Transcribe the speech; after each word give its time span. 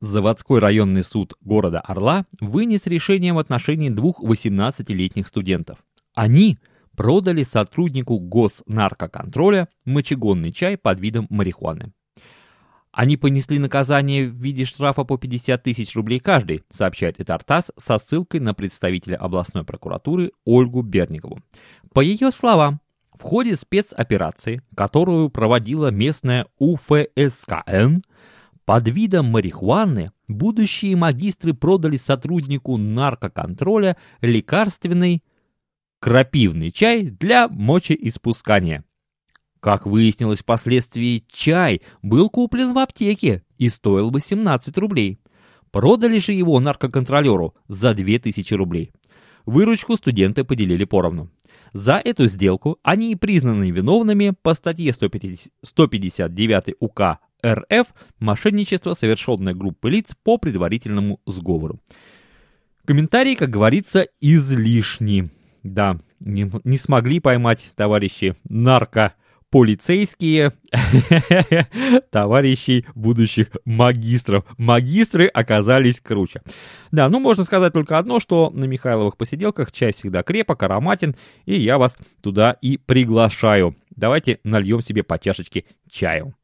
Заводской 0.00 0.60
районный 0.60 1.02
суд 1.02 1.34
города 1.42 1.78
Орла 1.80 2.24
вынес 2.40 2.86
решение 2.86 3.34
в 3.34 3.38
отношении 3.38 3.90
двух 3.90 4.24
18-летних 4.24 5.28
студентов. 5.28 5.84
Они 6.14 6.58
продали 6.96 7.42
сотруднику 7.42 8.18
госнаркоконтроля 8.18 9.68
мочегонный 9.84 10.52
чай 10.52 10.78
под 10.78 11.00
видом 11.00 11.26
марихуаны. 11.28 11.92
Они 12.92 13.18
понесли 13.18 13.58
наказание 13.58 14.26
в 14.26 14.34
виде 14.34 14.64
штрафа 14.64 15.04
по 15.04 15.18
50 15.18 15.62
тысяч 15.62 15.94
рублей 15.94 16.18
каждый, 16.18 16.64
сообщает 16.70 17.20
Этартас 17.20 17.70
со 17.76 17.98
ссылкой 17.98 18.40
на 18.40 18.54
представителя 18.54 19.16
областной 19.16 19.64
прокуратуры 19.64 20.32
Ольгу 20.46 20.80
Берникову. 20.80 21.40
По 21.92 22.00
ее 22.00 22.30
словам, 22.30 22.80
в 23.12 23.22
ходе 23.22 23.54
спецоперации, 23.54 24.62
которую 24.74 25.28
проводила 25.28 25.90
местная 25.90 26.46
УФСКН, 26.58 28.00
под 28.70 28.86
видом 28.86 29.26
марихуаны 29.26 30.12
будущие 30.28 30.94
магистры 30.94 31.54
продали 31.54 31.96
сотруднику 31.96 32.76
наркоконтроля 32.76 33.96
лекарственный 34.20 35.24
крапивный 35.98 36.70
чай 36.70 37.02
для 37.10 37.48
мочеиспускания. 37.48 38.84
Как 39.58 39.86
выяснилось 39.86 40.42
впоследствии, 40.42 41.24
чай 41.32 41.82
был 42.02 42.30
куплен 42.30 42.72
в 42.72 42.78
аптеке 42.78 43.42
и 43.58 43.68
стоил 43.70 44.12
18 44.12 44.78
рублей. 44.78 45.18
Продали 45.72 46.20
же 46.20 46.30
его 46.30 46.60
наркоконтролеру 46.60 47.56
за 47.66 47.92
2000 47.92 48.54
рублей. 48.54 48.92
Выручку 49.46 49.96
студенты 49.96 50.44
поделили 50.44 50.84
поровну. 50.84 51.28
За 51.72 51.94
эту 51.94 52.28
сделку 52.28 52.78
они 52.84 53.16
признаны 53.16 53.72
виновными 53.72 54.32
по 54.40 54.54
статье 54.54 54.92
159 54.92 56.74
УК 56.78 57.18
РФ 57.44 57.88
«Мошенничество, 58.18 58.94
совершенное 58.94 59.54
группой 59.54 59.92
лиц 59.92 60.14
по 60.22 60.38
предварительному 60.38 61.20
сговору». 61.26 61.80
Комментарии, 62.84 63.34
как 63.34 63.50
говорится, 63.50 64.06
излишни. 64.20 65.30
Да, 65.62 65.98
не, 66.20 66.50
не 66.64 66.78
смогли 66.78 67.20
поймать 67.20 67.72
товарищи 67.76 68.34
нарко 68.48 69.14
полицейские 69.50 70.52
товарищей 72.10 72.86
будущих 72.94 73.48
магистров. 73.64 74.44
Магистры 74.56 75.26
оказались 75.26 76.00
круче. 76.00 76.40
Да, 76.92 77.08
ну 77.08 77.18
можно 77.18 77.44
сказать 77.44 77.72
только 77.72 77.98
одно, 77.98 78.20
что 78.20 78.50
на 78.50 78.64
Михайловых 78.64 79.16
посиделках 79.16 79.72
чай 79.72 79.92
всегда 79.92 80.22
крепок, 80.22 80.62
ароматен, 80.62 81.16
и 81.46 81.58
я 81.58 81.78
вас 81.78 81.98
туда 82.22 82.52
и 82.62 82.78
приглашаю. 82.78 83.74
Давайте 83.96 84.40
нальем 84.44 84.80
себе 84.80 85.02
по 85.02 85.18
чашечке 85.18 85.64
чаю. 85.90 86.34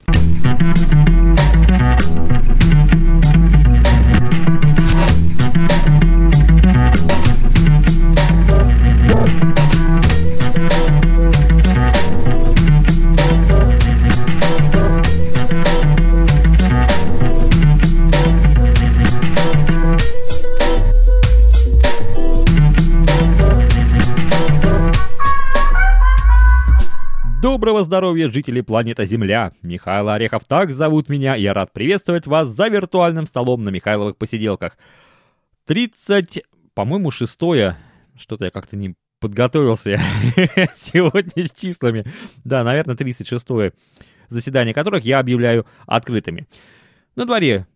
Доброго 27.46 27.84
здоровья, 27.84 28.26
жители 28.26 28.60
планеты 28.60 29.04
Земля! 29.04 29.52
Михаил 29.62 30.08
Орехов, 30.08 30.44
так 30.46 30.72
зовут 30.72 31.08
меня, 31.08 31.36
я 31.36 31.54
рад 31.54 31.72
приветствовать 31.72 32.26
вас 32.26 32.48
за 32.48 32.66
виртуальным 32.66 33.24
столом 33.24 33.60
на 33.60 33.68
Михайловых 33.68 34.16
посиделках. 34.16 34.76
30, 35.66 36.42
по-моему, 36.74 37.12
шестое, 37.12 37.76
что-то 38.18 38.46
я 38.46 38.50
как-то 38.50 38.76
не 38.76 38.96
подготовился 39.20 40.00
сегодня 40.74 41.46
с 41.46 41.52
числами. 41.52 42.04
Да, 42.44 42.64
наверное, 42.64 42.96
36-е 42.96 43.72
заседание 44.28 44.74
которых 44.74 45.04
я 45.04 45.20
объявляю 45.20 45.66
открытыми. 45.86 46.48
На 47.14 47.26
дворе 47.26 47.68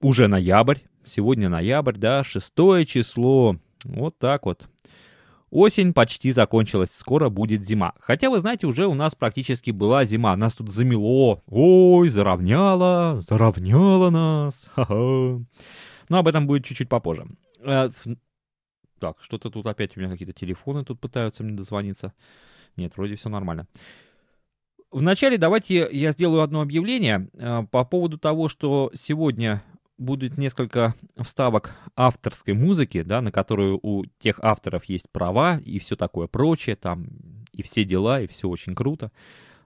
уже 0.00 0.26
ноябрь, 0.26 0.78
сегодня 1.06 1.48
ноябрь, 1.48 1.94
да, 1.96 2.24
шестое 2.24 2.84
число, 2.84 3.58
вот 3.84 4.18
так 4.18 4.44
вот. 4.44 4.66
Осень 5.54 5.92
почти 5.92 6.32
закончилась, 6.32 6.90
скоро 6.90 7.28
будет 7.28 7.64
зима. 7.64 7.92
Хотя, 8.00 8.28
вы 8.28 8.40
знаете, 8.40 8.66
уже 8.66 8.88
у 8.88 8.94
нас 8.94 9.14
практически 9.14 9.70
была 9.70 10.04
зима. 10.04 10.34
Нас 10.34 10.54
тут 10.54 10.72
замело. 10.72 11.44
Ой, 11.46 12.08
заровняло, 12.08 13.20
заровняло 13.20 14.10
нас. 14.10 14.68
Ха-ха. 14.74 14.94
Но 16.08 16.18
об 16.18 16.26
этом 16.26 16.48
будет 16.48 16.64
чуть-чуть 16.64 16.88
попозже. 16.88 17.28
Э, 17.60 17.88
так, 18.98 19.18
что-то 19.20 19.48
тут 19.48 19.64
опять 19.66 19.96
у 19.96 20.00
меня 20.00 20.10
какие-то 20.10 20.32
телефоны 20.32 20.84
тут 20.84 20.98
пытаются 20.98 21.44
мне 21.44 21.52
дозвониться. 21.52 22.14
Нет, 22.76 22.96
вроде 22.96 23.14
все 23.14 23.28
нормально. 23.28 23.68
Вначале 24.90 25.38
давайте 25.38 25.88
я 25.92 26.10
сделаю 26.10 26.42
одно 26.42 26.62
объявление 26.62 27.28
э, 27.32 27.62
по 27.70 27.84
поводу 27.84 28.18
того, 28.18 28.48
что 28.48 28.90
сегодня 28.92 29.62
будет 29.98 30.36
несколько 30.38 30.94
вставок 31.20 31.74
авторской 31.96 32.54
музыки, 32.54 33.02
да, 33.02 33.20
на 33.20 33.30
которую 33.30 33.78
у 33.82 34.04
тех 34.18 34.40
авторов 34.42 34.84
есть 34.86 35.10
права 35.10 35.58
и 35.64 35.78
все 35.78 35.96
такое 35.96 36.26
прочее, 36.26 36.76
там 36.76 37.06
и 37.52 37.62
все 37.62 37.84
дела, 37.84 38.20
и 38.20 38.26
все 38.26 38.48
очень 38.48 38.74
круто. 38.74 39.12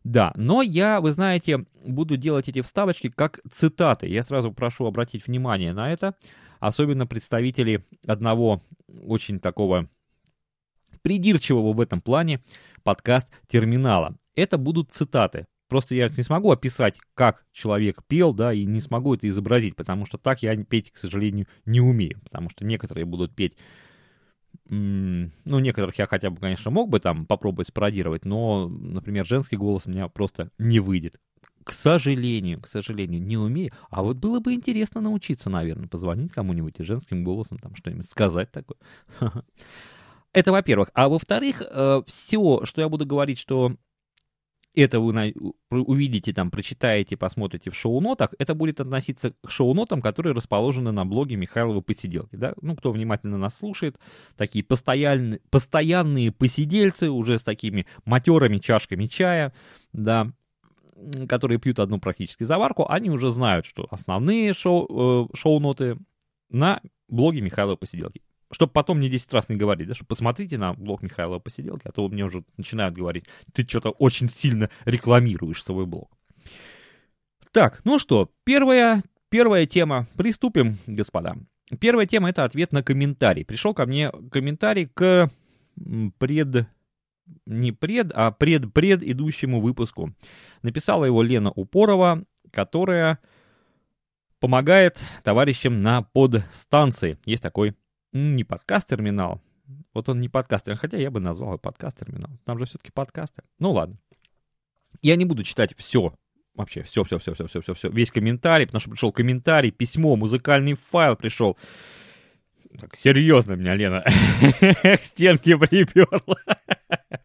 Да, 0.05 0.33
но 0.37 0.63
я, 0.63 1.01
вы 1.01 1.13
знаете, 1.13 1.67
буду 1.85 2.17
делать 2.17 2.49
эти 2.49 2.63
вставочки 2.63 3.11
как 3.11 3.41
цитаты. 3.51 4.07
Я 4.07 4.23
сразу 4.23 4.53
прошу 4.53 4.87
обратить 4.87 5.27
внимание 5.27 5.73
на 5.73 5.93
это, 5.93 6.15
особенно 6.61 7.07
представителей 7.07 7.85
одного 8.07 8.63
очень 9.03 9.41
такого 9.41 9.89
придирчивого 11.03 11.73
в 11.73 11.81
этом 11.81 12.01
плане 12.01 12.43
подкаст 12.83 13.29
терминала. 13.49 14.17
Это 14.35 14.59
будут 14.59 14.93
цитаты. 14.93 15.47
Просто 15.69 15.95
я 15.95 16.09
не 16.09 16.23
смогу 16.23 16.51
описать, 16.51 16.99
как 17.15 17.45
человек 17.53 18.03
пел, 18.07 18.33
да, 18.33 18.53
и 18.53 18.65
не 18.65 18.81
смогу 18.81 19.15
это 19.15 19.29
изобразить, 19.29 19.77
потому 19.77 20.07
что 20.07 20.17
так 20.19 20.43
я 20.43 20.57
петь, 20.65 20.91
к 20.91 20.97
сожалению, 20.97 21.47
не 21.67 21.81
умею. 21.81 22.21
Потому 22.25 22.49
что 22.51 22.65
некоторые 22.65 23.05
будут 23.05 23.35
петь, 23.35 23.55
ну, 24.71 25.31
некоторых 25.45 25.99
я 25.99 26.07
хотя 26.07 26.31
бы, 26.31 26.39
конечно, 26.39 26.71
мог 26.71 26.91
бы 26.91 27.01
там 27.01 27.27
попробовать 27.27 27.69
спародировать, 27.69 28.25
но, 28.25 28.69
например, 28.69 29.27
женский 29.27 29.57
голос 29.57 29.87
у 29.87 29.91
меня 29.91 30.09
просто 30.09 30.51
не 30.59 30.81
выйдет. 30.81 31.21
К 31.65 31.73
сожалению, 31.73 32.61
к 32.63 32.69
сожалению, 32.69 33.23
не 33.23 33.37
умею. 33.37 33.73
А 33.91 34.03
вот 34.03 34.17
было 34.17 34.41
бы 34.41 34.55
интересно 34.55 35.01
научиться, 35.03 35.51
наверное, 35.51 35.89
позвонить 35.89 36.33
кому-нибудь 36.33 36.81
и 36.81 36.83
женским 36.83 37.25
голосом 37.25 37.59
там 37.59 37.77
что-нибудь 37.77 38.09
сказать 38.09 38.51
такое. 38.51 38.79
Это 40.33 40.53
во-первых. 40.53 40.91
А 40.95 41.09
во-вторых, 41.09 41.63
э, 41.63 42.03
все, 42.07 42.65
что 42.65 42.81
я 42.81 42.89
буду 42.89 43.05
говорить, 43.05 43.39
что 43.39 43.77
это 44.75 45.01
вы 45.01 45.33
увидите, 45.71 46.33
там, 46.33 46.51
прочитаете, 46.51 47.17
посмотрите 47.17 47.71
в 47.71 47.75
шоу-нотах, 47.75 48.35
это 48.39 48.55
будет 48.55 48.81
относиться 48.81 49.33
к 49.45 49.51
шоу-нотам, 49.51 50.01
которые 50.01 50.35
расположены 50.35 50.93
на 50.93 51.05
блоге 51.05 51.37
Михайлова 51.37 51.81
посиделки. 51.81 52.37
Да? 52.37 52.55
Ну, 52.61 52.77
кто 52.77 52.93
внимательно 52.93 53.39
нас 53.39 53.57
слушает, 53.57 53.99
такие 54.37 54.65
постоянные, 54.65 55.41
постоянные 55.51 56.33
посидельцы 56.33 57.11
уже 57.11 57.39
с 57.39 57.43
такими 57.43 57.87
матерыми 58.05 58.59
чашками 58.59 59.07
чая, 59.07 59.53
да, 59.93 60.31
которые 61.29 61.59
пьют 61.59 61.79
одну 61.79 61.99
практически 61.99 62.45
заварку, 62.45 62.87
они 62.89 63.11
уже 63.11 63.31
знают, 63.31 63.67
что 63.67 63.87
основные 63.91 64.53
шоу, 64.55 65.29
э, 65.33 65.37
шоу-ноты 65.37 65.99
на 66.51 66.81
блоге 67.09 67.41
Михайлова 67.41 67.77
посиделки 67.77 68.23
чтобы 68.51 68.73
потом 68.73 68.99
мне 68.99 69.09
10 69.09 69.33
раз 69.33 69.49
не 69.49 69.57
говорить, 69.57 69.89
да, 69.89 69.95
что 69.95 70.05
посмотрите 70.05 70.59
на 70.59 70.73
блог 70.75 71.03
Михаила 71.03 71.39
Посиделки, 71.39 71.87
а 71.87 71.93
то 71.93 72.09
мне 72.09 72.25
уже 72.25 72.45
начинают 72.57 72.95
говорить, 72.95 73.25
ты 73.53 73.67
что-то 73.67 73.91
очень 73.91 74.29
сильно 74.29 74.71
рекламируешь 74.85 75.63
свой 75.63 75.87
блог. 75.87 76.11
Так, 77.53 77.81
ну 77.85 77.99
что, 77.99 78.31
первая, 78.45 79.03
первая 79.29 79.67
тема. 79.67 80.07
Приступим, 80.17 80.79
господа. 80.87 81.37
Первая 81.81 82.07
тема— 82.07 82.31
это 82.31 82.45
ответ 82.45 82.73
на 82.73 82.83
комментарий. 82.83 83.45
Пришел 83.45 83.75
ко 83.75 83.87
мне 83.87 84.11
комментарий 84.31 84.87
к 84.87 85.31
пред... 86.19 86.67
Не 87.45 87.73
пред, 87.73 88.11
а 88.15 88.31
пред-пред 88.31 89.03
идущему 89.03 89.61
выпуску. 89.61 90.15
Написала 90.63 91.05
его 91.05 91.23
Лена 91.23 91.51
Упорова, 91.51 92.25
которая 92.51 93.19
помогает 94.41 94.99
товарищам 95.25 95.77
на 95.77 96.01
подстанции. 96.03 97.19
Есть 97.27 97.43
такой 97.43 97.75
не 98.19 98.45
подкаст-терминал. 98.45 99.41
Вот 99.93 100.09
он 100.09 100.21
не 100.21 100.29
подкастер, 100.29 100.77
хотя 100.77 100.97
я 100.97 101.11
бы 101.11 101.21
назвал 101.21 101.51
его 101.51 101.59
подкаст-терминал. 101.59 102.31
Там 102.45 102.59
же 102.59 102.65
все-таки 102.65 102.91
подкасты. 102.91 103.43
Ну 103.59 103.73
ладно. 103.73 103.99
Я 105.03 105.17
не 105.17 105.25
буду 105.25 105.45
читать 105.45 105.75
все, 105.77 106.15
вообще 106.55 106.83
все, 106.83 107.05
все, 107.05 107.19
все, 107.19 107.35
все, 107.35 107.47
все, 107.47 107.61
все, 107.61 107.75
все, 107.75 107.89
весь 107.91 108.11
комментарий, 108.11 108.67
потому 108.67 108.81
что 108.81 108.91
пришел 108.91 109.13
комментарий, 109.13 109.71
письмо, 109.71 110.17
музыкальный 110.17 110.75
файл 110.75 111.17
пришел. 111.17 111.57
Так, 112.79 112.97
серьезно 112.97 113.53
меня 113.53 113.75
Лена 113.75 114.05
к 114.83 115.01
стенке 115.03 115.57
приперла. 115.57 116.37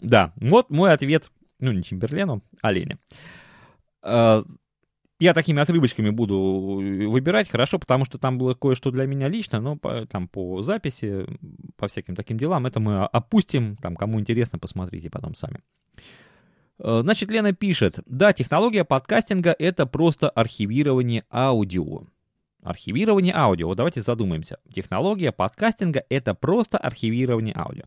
Да, 0.00 0.32
вот 0.36 0.70
мой 0.70 0.92
ответ, 0.92 1.28
ну 1.58 1.72
не 1.72 1.82
Чемберлену, 1.82 2.44
а 2.62 2.70
Лене. 2.70 2.98
Я 5.20 5.34
такими 5.34 5.60
отрывочками 5.60 6.10
буду 6.10 6.80
э, 6.80 7.06
выбирать, 7.06 7.48
хорошо, 7.48 7.80
потому 7.80 8.04
что 8.04 8.18
там 8.18 8.38
было 8.38 8.54
кое-что 8.54 8.92
для 8.92 9.04
меня 9.06 9.26
лично, 9.26 9.60
но 9.60 9.76
по, 9.76 10.06
там 10.06 10.28
по 10.28 10.62
записи, 10.62 11.26
по 11.76 11.88
всяким 11.88 12.14
таким 12.14 12.38
делам, 12.38 12.66
это 12.66 12.78
мы 12.78 13.04
опустим, 13.04 13.76
там, 13.76 13.96
кому 13.96 14.20
интересно, 14.20 14.60
посмотрите 14.60 15.10
потом 15.10 15.34
сами. 15.34 15.60
Э, 16.78 17.00
значит, 17.02 17.32
Лена 17.32 17.52
пишет, 17.52 17.98
да, 18.06 18.32
технология 18.32 18.84
подкастинга— 18.84 19.54
это 19.58 19.86
просто 19.86 20.30
архивирование 20.30 21.24
аудио. 21.32 22.04
Архивирование 22.62 23.34
аудио. 23.34 23.66
Вот 23.66 23.76
давайте 23.76 24.02
задумаемся. 24.02 24.58
Технология 24.72 25.32
подкастинга— 25.32 26.04
это 26.08 26.34
просто 26.34 26.78
архивирование 26.78 27.54
аудио. 27.56 27.84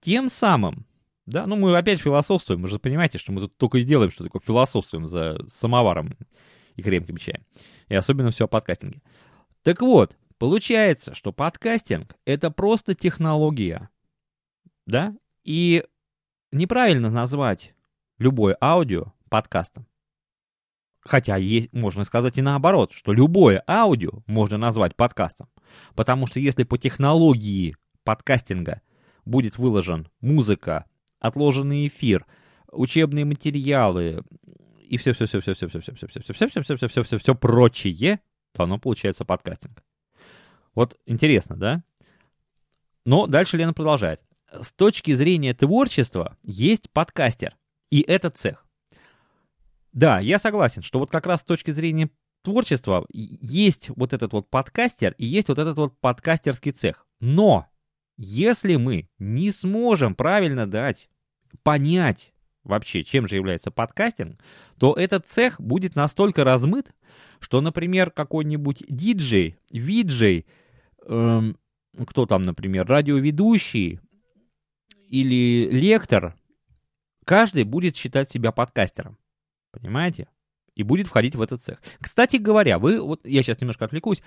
Тем 0.00 0.30
самым, 0.30 0.86
да, 1.26 1.46
ну 1.46 1.56
мы 1.56 1.76
опять 1.76 2.00
философствуем, 2.00 2.62
вы 2.62 2.68
же 2.68 2.78
понимаете, 2.78 3.18
что 3.18 3.30
мы 3.32 3.42
тут 3.42 3.58
только 3.58 3.76
и 3.78 3.84
делаем, 3.84 4.10
что 4.10 4.24
такое 4.24 4.40
философствуем 4.40 5.06
за 5.06 5.38
самоваром 5.48 6.16
и 6.76 6.82
крепким 6.82 7.16
чаем. 7.16 7.44
И 7.88 7.94
особенно 7.94 8.30
все 8.30 8.44
о 8.44 8.48
подкастинге. 8.48 9.02
Так 9.62 9.80
вот, 9.80 10.16
получается, 10.38 11.14
что 11.14 11.32
подкастинг— 11.32 12.16
это 12.24 12.50
просто 12.50 12.94
технология. 12.94 13.88
Да? 14.86 15.14
И 15.44 15.84
неправильно 16.50 17.10
назвать 17.10 17.74
любое 18.18 18.56
аудио 18.60 19.12
подкастом. 19.28 19.86
Хотя 21.00 21.36
есть, 21.36 21.72
можно 21.72 22.04
сказать 22.04 22.38
и 22.38 22.42
наоборот, 22.42 22.92
что 22.92 23.12
любое 23.12 23.62
аудио 23.66 24.22
можно 24.26 24.56
назвать 24.56 24.94
подкастом. 24.94 25.48
Потому 25.94 26.26
что 26.26 26.38
если 26.38 26.62
по 26.62 26.78
технологии 26.78 27.76
подкастинга 28.04 28.82
будет 29.24 29.58
выложен 29.58 30.08
музыка, 30.20 30.86
отложенный 31.18 31.88
эфир, 31.88 32.26
учебные 32.70 33.24
материалы, 33.24 34.24
и 34.92 34.98
все, 34.98 35.14
все, 35.14 35.24
все, 35.24 35.40
все, 35.40 35.54
все, 35.54 35.68
все, 35.68 35.80
все, 35.80 35.94
все, 35.94 36.06
все, 36.06 36.20
все, 36.20 36.34
все, 36.34 36.48
все, 36.50 36.62
все, 36.62 36.76
все, 36.76 36.88
все, 36.90 37.02
все, 37.02 37.18
все 37.18 37.34
прочее, 37.34 38.20
то 38.52 38.64
оно 38.64 38.78
получается 38.78 39.24
подкастинг. 39.24 39.82
Вот 40.74 41.00
интересно, 41.06 41.56
да? 41.56 41.82
Но 43.06 43.26
дальше 43.26 43.56
Лена 43.56 43.72
продолжает. 43.72 44.20
С 44.52 44.70
точки 44.74 45.14
зрения 45.14 45.54
творчества 45.54 46.36
есть 46.42 46.90
подкастер, 46.90 47.56
и 47.90 48.02
это 48.02 48.28
цех. 48.28 48.66
Да, 49.94 50.20
я 50.20 50.38
согласен, 50.38 50.82
что 50.82 50.98
вот 50.98 51.10
как 51.10 51.24
раз 51.24 51.40
с 51.40 51.44
точки 51.44 51.70
зрения 51.70 52.10
творчества 52.42 53.06
есть 53.10 53.88
вот 53.96 54.12
этот 54.12 54.34
вот 54.34 54.50
подкастер 54.50 55.14
и 55.16 55.24
есть 55.24 55.48
вот 55.48 55.58
этот 55.58 55.78
вот 55.78 55.98
подкастерский 56.00 56.72
цех. 56.72 57.06
Но 57.18 57.66
если 58.18 58.76
мы 58.76 59.08
не 59.18 59.52
сможем 59.52 60.14
правильно 60.14 60.66
дать 60.66 61.08
понять 61.62 62.31
вообще, 62.64 63.04
чем 63.04 63.26
же 63.26 63.36
является 63.36 63.70
подкастинг, 63.70 64.38
то 64.78 64.94
этот 64.94 65.26
цех 65.26 65.60
будет 65.60 65.96
настолько 65.96 66.44
размыт, 66.44 66.92
что, 67.40 67.60
например, 67.60 68.10
какой-нибудь 68.10 68.84
диджей, 68.88 69.56
виджей, 69.70 70.46
эм, 71.06 71.58
кто 72.06 72.26
там, 72.26 72.42
например, 72.42 72.86
радиоведущий 72.86 74.00
или 75.08 75.68
лектор, 75.70 76.36
каждый 77.24 77.64
будет 77.64 77.96
считать 77.96 78.30
себя 78.30 78.52
подкастером. 78.52 79.18
Понимаете? 79.72 80.28
И 80.74 80.82
будет 80.82 81.06
входить 81.06 81.34
в 81.34 81.42
этот 81.42 81.62
цех. 81.62 81.82
Кстати 82.00 82.36
говоря, 82.36 82.78
вы, 82.78 83.00
вот 83.00 83.26
я 83.26 83.42
сейчас 83.42 83.60
немножко 83.60 83.84
отвлекусь, 83.84 84.22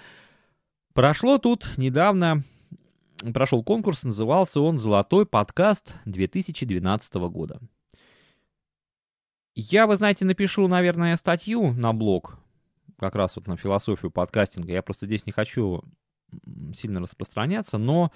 прошло 0.93 1.37
тут 1.37 1.77
недавно, 1.77 2.43
прошел 3.33 3.63
конкурс, 3.63 4.03
назывался 4.03 4.59
он 4.61 4.77
«Золотой 4.77 5.25
подкаст 5.25 5.95
2012 6.05 7.15
года». 7.15 7.59
Я, 9.55 9.87
вы 9.87 9.95
знаете, 9.95 10.25
напишу, 10.25 10.67
наверное, 10.67 11.15
статью 11.15 11.71
на 11.73 11.93
блог, 11.93 12.37
как 12.99 13.15
раз 13.15 13.37
вот 13.37 13.47
на 13.47 13.55
философию 13.55 14.11
подкастинга. 14.11 14.73
Я 14.73 14.81
просто 14.81 15.05
здесь 15.05 15.25
не 15.25 15.31
хочу 15.31 15.81
сильно 16.73 16.99
распространяться, 16.99 17.77
но 17.77 18.11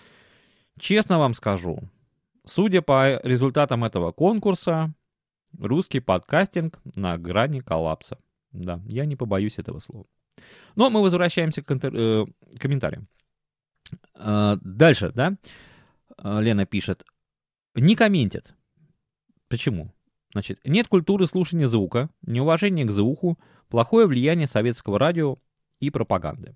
честно 0.77 1.17
вам 1.17 1.33
скажу, 1.33 1.79
судя 2.45 2.81
по 2.81 3.21
результатам 3.23 3.85
этого 3.85 4.11
конкурса, 4.11 4.93
русский 5.57 6.01
подкастинг 6.01 6.79
на 6.95 7.17
грани 7.17 7.61
коллапса. 7.61 8.17
Да, 8.51 8.81
я 8.87 9.05
не 9.05 9.15
побоюсь 9.15 9.59
этого 9.59 9.79
слова. 9.79 10.05
Но 10.75 10.89
мы 10.89 11.01
возвращаемся 11.01 11.61
к 11.61 11.71
интер... 11.71 11.95
э, 11.95 12.25
комментариям. 12.59 13.07
Э, 14.15 14.57
дальше, 14.61 15.11
да? 15.13 15.37
Э, 16.17 16.41
Лена 16.41 16.65
пишет. 16.65 17.05
Не 17.75 17.95
комментит. 17.95 18.55
Почему? 19.47 19.93
Значит, 20.31 20.59
нет 20.63 20.87
культуры 20.87 21.27
слушания 21.27 21.67
звука, 21.67 22.09
неуважение 22.21 22.85
к 22.85 22.91
звуку, 22.91 23.39
плохое 23.67 24.05
влияние 24.05 24.47
советского 24.47 24.99
радио 24.99 25.37
и 25.79 25.89
пропаганды. 25.89 26.55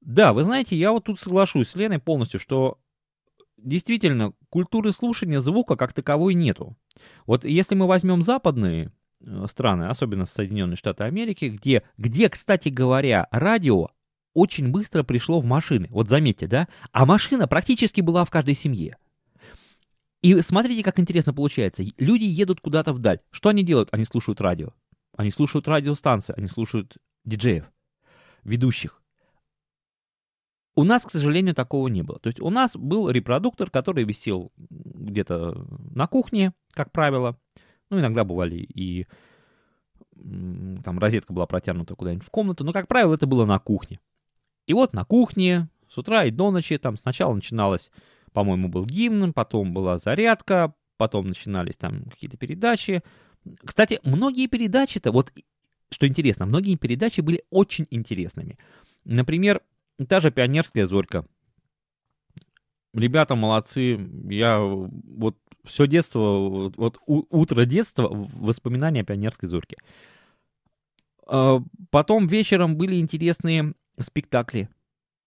Да, 0.00 0.32
вы 0.32 0.44
знаете, 0.44 0.76
я 0.76 0.92
вот 0.92 1.04
тут 1.04 1.20
соглашусь 1.20 1.68
с 1.68 1.76
Леной 1.76 1.98
полностью, 1.98 2.40
что 2.40 2.78
действительно 3.56 4.32
культуры 4.48 4.92
слушания 4.92 5.40
звука 5.40 5.76
как 5.76 5.92
таковой 5.92 6.34
нету. 6.34 6.76
Вот 7.26 7.44
если 7.44 7.74
мы 7.74 7.86
возьмем 7.86 8.22
западные 8.22 8.92
э, 9.20 9.46
страны, 9.48 9.84
особенно 9.84 10.24
Соединенные 10.24 10.76
Штаты 10.76 11.04
Америки, 11.04 11.46
где, 11.46 11.82
где, 11.98 12.28
кстати 12.28 12.68
говоря, 12.68 13.28
радио 13.30 13.88
очень 14.34 14.70
быстро 14.70 15.02
пришло 15.02 15.40
в 15.40 15.44
машины. 15.44 15.88
Вот 15.90 16.08
заметьте, 16.08 16.46
да? 16.46 16.68
А 16.92 17.04
машина 17.04 17.48
практически 17.48 18.00
была 18.00 18.24
в 18.24 18.30
каждой 18.30 18.54
семье. 18.54 18.96
И 20.22 20.40
смотрите, 20.40 20.82
как 20.82 20.98
интересно 20.98 21.32
получается. 21.32 21.84
Люди 21.98 22.24
едут 22.24 22.60
куда-то 22.60 22.92
вдаль. 22.92 23.20
Что 23.30 23.50
они 23.50 23.62
делают? 23.62 23.88
Они 23.92 24.04
слушают 24.04 24.40
радио. 24.40 24.72
Они 25.16 25.30
слушают 25.30 25.66
радиостанции, 25.66 26.32
они 26.36 26.46
слушают 26.46 26.96
диджеев, 27.24 27.64
ведущих. 28.44 29.02
У 30.76 30.84
нас, 30.84 31.04
к 31.04 31.10
сожалению, 31.10 31.56
такого 31.56 31.88
не 31.88 32.02
было. 32.02 32.20
То 32.20 32.28
есть 32.28 32.40
у 32.40 32.50
нас 32.50 32.76
был 32.76 33.10
репродуктор, 33.10 33.68
который 33.68 34.04
висел 34.04 34.52
где-то 34.56 35.66
на 35.92 36.06
кухне, 36.06 36.52
как 36.72 36.92
правило. 36.92 37.36
Ну, 37.90 37.98
иногда 37.98 38.22
бывали 38.22 38.58
и 38.58 39.08
там 40.14 40.98
розетка 41.00 41.32
была 41.32 41.46
протянута 41.46 41.96
куда-нибудь 41.96 42.26
в 42.26 42.30
комнату, 42.30 42.62
но, 42.62 42.72
как 42.72 42.86
правило, 42.86 43.14
это 43.14 43.26
было 43.26 43.44
на 43.44 43.58
кухне. 43.58 43.98
И 44.66 44.72
вот 44.72 44.92
на 44.92 45.04
кухне 45.04 45.68
с 45.88 45.98
утра 45.98 46.26
и 46.26 46.30
до 46.30 46.52
ночи 46.52 46.78
там 46.78 46.96
сначала 46.96 47.34
начиналось 47.34 47.90
по-моему, 48.32 48.68
был 48.68 48.84
гимн, 48.84 49.32
потом 49.32 49.72
была 49.72 49.98
зарядка, 49.98 50.74
потом 50.96 51.26
начинались 51.26 51.76
там 51.76 52.04
какие-то 52.04 52.36
передачи. 52.36 53.02
Кстати, 53.64 54.00
многие 54.02 54.46
передачи-то, 54.46 55.12
вот 55.12 55.32
что 55.90 56.06
интересно, 56.06 56.46
многие 56.46 56.76
передачи 56.76 57.20
были 57.20 57.44
очень 57.50 57.86
интересными. 57.90 58.58
Например, 59.04 59.62
та 60.08 60.20
же 60.20 60.30
«Пионерская 60.30 60.86
зорька». 60.86 61.24
Ребята 62.94 63.34
молодцы, 63.34 63.98
я 64.28 64.60
вот 64.60 65.36
все 65.64 65.86
детство, 65.86 66.70
вот 66.76 66.98
утро 67.06 67.64
детства, 67.64 68.08
воспоминания 68.10 69.00
о 69.02 69.04
«Пионерской 69.04 69.48
зорьке». 69.48 69.76
А, 71.26 71.60
потом 71.90 72.26
вечером 72.26 72.76
были 72.76 72.96
интересные 72.96 73.74
спектакли. 74.00 74.68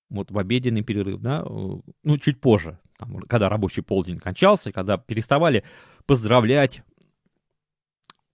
Вот 0.10 0.31
в 0.31 0.38
обеденный 0.38 0.84
перерыв, 0.84 1.22
да, 1.22 1.43
ну, 1.43 2.17
чуть 2.20 2.41
позже, 2.41 2.79
там, 3.01 3.20
когда 3.22 3.50
рабочий 3.50 3.81
полдень 3.81 4.20
кончался, 4.20 4.72
когда 4.72 4.98
переставали 4.98 5.63
поздравлять 6.05 6.84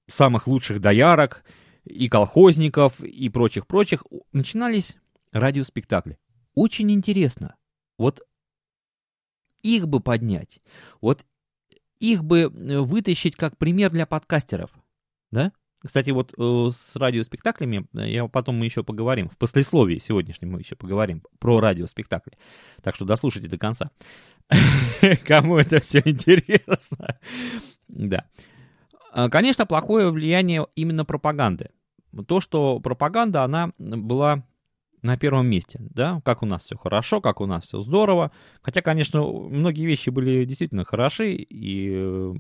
самых 0.07 0.45
лучших 0.45 0.81
доярок 0.81 1.45
и 1.86 2.09
колхозников 2.09 3.00
и 3.00 3.29
прочих-прочих, 3.29 4.03
начинались 4.33 4.97
радиоспектакли. 5.31 6.17
Очень 6.53 6.91
интересно. 6.91 7.55
Вот 7.97 8.21
их 9.62 9.88
бы 9.88 10.01
поднять, 10.01 10.59
вот 11.01 11.25
их 12.00 12.24
бы 12.24 12.41
э, 12.41 12.79
вытащить 12.79 13.36
как 13.36 13.57
пример 13.57 13.91
для 13.91 14.05
подкастеров, 14.05 14.71
да? 15.31 15.51
Кстати, 15.88 16.10
вот 16.10 16.34
э, 16.38 16.70
с 16.70 16.98
радиоспектаклями, 16.98 17.88
э, 17.94 18.10
я 18.10 18.27
потом 18.27 18.56
мы 18.58 18.65
еще 18.65 18.84
поговорим, 18.84 19.29
в 19.29 19.38
послесловии 19.38 20.00
сегодняшнем 20.00 20.51
мы 20.51 20.60
еще 20.60 20.75
поговорим 20.75 21.24
про 21.39 21.62
радиоспектакли. 21.62 22.34
Так 22.84 22.96
что 22.96 23.06
дослушайте 23.06 23.48
до 23.48 23.58
конца. 23.58 23.89
Кому 25.25 25.58
это 25.58 25.79
все 25.79 26.01
интересно. 26.03 27.20
Да. 27.88 28.25
А, 29.13 29.29
конечно, 29.29 29.65
плохое 29.65 30.12
влияние 30.12 30.67
именно 30.75 31.06
пропаганды. 31.06 31.70
То, 32.27 32.41
что 32.41 32.82
пропаганда, 32.82 33.44
она 33.44 33.72
была 33.77 34.44
на 35.01 35.17
первом 35.17 35.48
месте, 35.48 35.79
да, 35.79 36.22
как 36.25 36.44
у 36.44 36.46
нас 36.46 36.63
все 36.63 36.75
хорошо, 36.75 37.22
как 37.22 37.39
у 37.39 37.46
нас 37.46 37.63
все 37.63 37.79
здорово. 37.79 38.34
Хотя, 38.62 38.82
конечно, 38.82 39.24
многие 39.24 39.86
вещи 39.86 40.10
были 40.10 40.44
действительно 40.44 40.84
хороши, 40.84 41.34
и 41.34 41.94
э, 41.96 42.34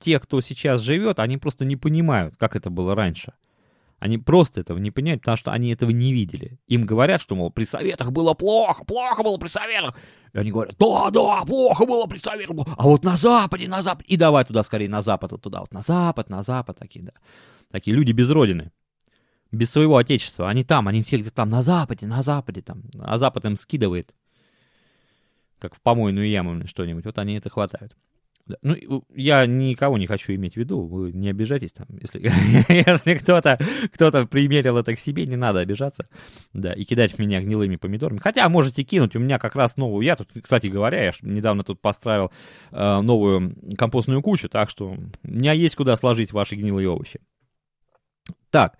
те, 0.00 0.18
кто 0.18 0.40
сейчас 0.40 0.80
живет, 0.80 1.18
они 1.20 1.38
просто 1.38 1.64
не 1.64 1.76
понимают, 1.76 2.36
как 2.36 2.56
это 2.56 2.70
было 2.70 2.94
раньше. 2.94 3.32
Они 3.98 4.18
просто 4.18 4.60
этого 4.60 4.78
не 4.78 4.90
понимают, 4.90 5.22
потому 5.22 5.38
что 5.38 5.52
они 5.52 5.70
этого 5.70 5.90
не 5.90 6.12
видели. 6.12 6.58
Им 6.66 6.84
говорят, 6.84 7.20
что, 7.20 7.34
мол, 7.34 7.50
при 7.50 7.64
советах 7.64 8.12
было 8.12 8.34
плохо, 8.34 8.84
плохо 8.84 9.22
было 9.22 9.38
при 9.38 9.48
советах. 9.48 9.96
И 10.34 10.38
они 10.38 10.50
говорят, 10.50 10.76
да, 10.78 11.10
да, 11.10 11.44
плохо 11.46 11.86
было 11.86 12.06
при 12.06 12.18
советах. 12.18 12.56
А 12.76 12.82
вот 12.82 13.04
на 13.04 13.16
Западе, 13.16 13.68
на 13.68 13.82
Западе. 13.82 14.06
И 14.08 14.18
давай 14.18 14.44
туда 14.44 14.62
скорее, 14.64 14.90
на 14.90 15.00
Запад, 15.00 15.32
вот 15.32 15.40
туда, 15.40 15.60
вот 15.60 15.72
на 15.72 15.80
Запад, 15.80 16.28
на 16.28 16.42
Запад, 16.42 16.78
такие, 16.78 17.06
да. 17.06 17.12
Такие 17.70 17.96
люди 17.96 18.12
без 18.12 18.30
родины. 18.30 18.70
без 19.50 19.70
своего 19.70 19.96
отечества. 19.96 20.48
Они 20.48 20.64
там, 20.64 20.88
они 20.88 21.02
все 21.02 21.18
где-то 21.18 21.36
там 21.36 21.48
на 21.48 21.62
Западе, 21.62 22.06
на 22.06 22.22
Западе 22.22 22.62
там. 22.62 22.82
А 23.00 23.18
Запад 23.18 23.44
им 23.44 23.56
скидывает, 23.56 24.14
как 25.58 25.74
в 25.74 25.80
помойную 25.80 26.28
яму 26.28 26.66
что-нибудь. 26.66 27.04
Вот 27.04 27.18
они 27.18 27.34
это 27.34 27.48
хватают. 27.50 27.96
Да. 28.46 28.56
Ну, 28.62 29.04
я 29.12 29.44
никого 29.44 29.98
не 29.98 30.06
хочу 30.06 30.32
иметь 30.34 30.54
в 30.54 30.56
виду, 30.56 30.86
вы 30.86 31.12
не 31.12 31.30
обижайтесь 31.30 31.72
там, 31.72 31.88
если, 32.00 32.20
если 32.68 33.14
кто-то 33.14 33.58
кто 33.92 34.26
примерил 34.26 34.76
это 34.78 34.94
к 34.94 35.00
себе, 35.00 35.26
не 35.26 35.34
надо 35.34 35.58
обижаться, 35.58 36.06
да, 36.52 36.72
и 36.72 36.84
кидать 36.84 37.12
в 37.12 37.18
меня 37.18 37.40
гнилыми 37.40 37.74
помидорами. 37.74 38.18
Хотя 38.18 38.48
можете 38.48 38.84
кинуть, 38.84 39.16
у 39.16 39.18
меня 39.18 39.40
как 39.40 39.56
раз 39.56 39.76
новую, 39.76 40.04
я 40.04 40.14
тут, 40.14 40.28
кстати 40.40 40.68
говоря, 40.68 41.02
я 41.02 41.12
недавно 41.22 41.64
тут 41.64 41.80
построил 41.80 42.30
э, 42.70 43.00
новую 43.00 43.56
компостную 43.76 44.22
кучу, 44.22 44.48
так 44.48 44.70
что 44.70 44.90
у 44.90 45.28
меня 45.28 45.52
есть 45.52 45.74
куда 45.74 45.96
сложить 45.96 46.32
ваши 46.32 46.54
гнилые 46.54 46.88
овощи. 46.88 47.20
Так, 48.50 48.74
э, 48.74 48.78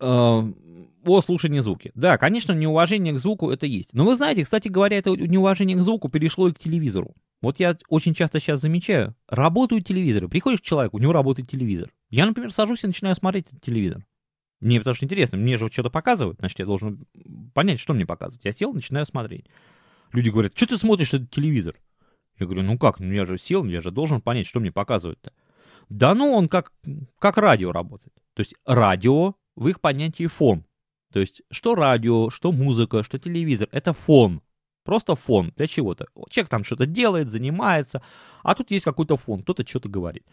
о 0.00 1.20
слушании 1.24 1.60
звуки. 1.60 1.92
Да, 1.94 2.18
конечно, 2.18 2.52
неуважение 2.52 3.14
к 3.14 3.18
звуку 3.18 3.50
это 3.50 3.66
есть. 3.66 3.92
Но 3.92 4.04
вы 4.04 4.16
знаете, 4.16 4.44
кстати 4.44 4.68
говоря, 4.68 4.98
это 4.98 5.10
неуважение 5.10 5.76
к 5.76 5.80
звуку 5.80 6.08
перешло 6.08 6.48
и 6.48 6.52
к 6.52 6.58
телевизору. 6.58 7.14
Вот 7.42 7.60
я 7.60 7.76
очень 7.88 8.14
часто 8.14 8.40
сейчас 8.40 8.60
замечаю, 8.60 9.14
работают 9.28 9.86
телевизоры. 9.86 10.28
Приходишь 10.28 10.60
к 10.60 10.64
человеку, 10.64 10.96
у 10.96 11.00
него 11.00 11.12
работает 11.12 11.48
телевизор. 11.48 11.92
Я, 12.10 12.26
например, 12.26 12.50
сажусь 12.50 12.82
и 12.84 12.86
начинаю 12.86 13.14
смотреть 13.14 13.46
телевизор. 13.62 14.04
Мне 14.60 14.80
потому 14.80 14.96
что 14.96 15.04
интересно, 15.04 15.36
мне 15.36 15.56
же 15.58 15.64
вот 15.64 15.72
что-то 15.72 15.90
показывают, 15.90 16.38
значит, 16.38 16.58
я 16.58 16.64
должен 16.64 17.06
понять, 17.52 17.78
что 17.78 17.92
мне 17.92 18.06
показывают. 18.06 18.44
Я 18.44 18.52
сел, 18.52 18.72
начинаю 18.72 19.04
смотреть. 19.04 19.46
Люди 20.12 20.30
говорят, 20.30 20.52
что 20.56 20.66
ты 20.66 20.78
смотришь 20.78 21.12
этот 21.12 21.30
телевизор? 21.30 21.76
Я 22.38 22.46
говорю, 22.46 22.62
ну 22.62 22.78
как, 22.78 23.00
ну 23.00 23.12
я 23.12 23.26
же 23.26 23.38
сел, 23.38 23.64
я 23.64 23.80
же 23.80 23.90
должен 23.90 24.20
понять, 24.20 24.46
что 24.46 24.60
мне 24.60 24.72
показывают-то. 24.72 25.32
Да 25.88 26.14
ну, 26.14 26.32
он 26.32 26.48
как, 26.48 26.72
как 27.18 27.36
радио 27.36 27.70
работает. 27.70 28.14
То 28.34 28.40
есть 28.40 28.54
радио 28.64 29.34
в 29.56 29.68
их 29.68 29.80
понятии 29.80 30.26
фон. 30.26 30.64
То 31.12 31.20
есть 31.20 31.42
что 31.50 31.74
радио, 31.74 32.30
что 32.30 32.52
музыка, 32.52 33.02
что 33.02 33.18
телевизор, 33.18 33.68
это 33.72 33.92
фон. 33.92 34.42
Просто 34.84 35.16
фон 35.16 35.52
для 35.56 35.66
чего-то. 35.66 36.06
Человек 36.30 36.48
там 36.48 36.62
что-то 36.62 36.86
делает, 36.86 37.30
занимается, 37.30 38.02
а 38.44 38.54
тут 38.54 38.70
есть 38.70 38.84
какой-то 38.84 39.16
фон, 39.16 39.42
кто-то 39.42 39.66
что-то 39.66 39.88
говорит. 39.88 40.24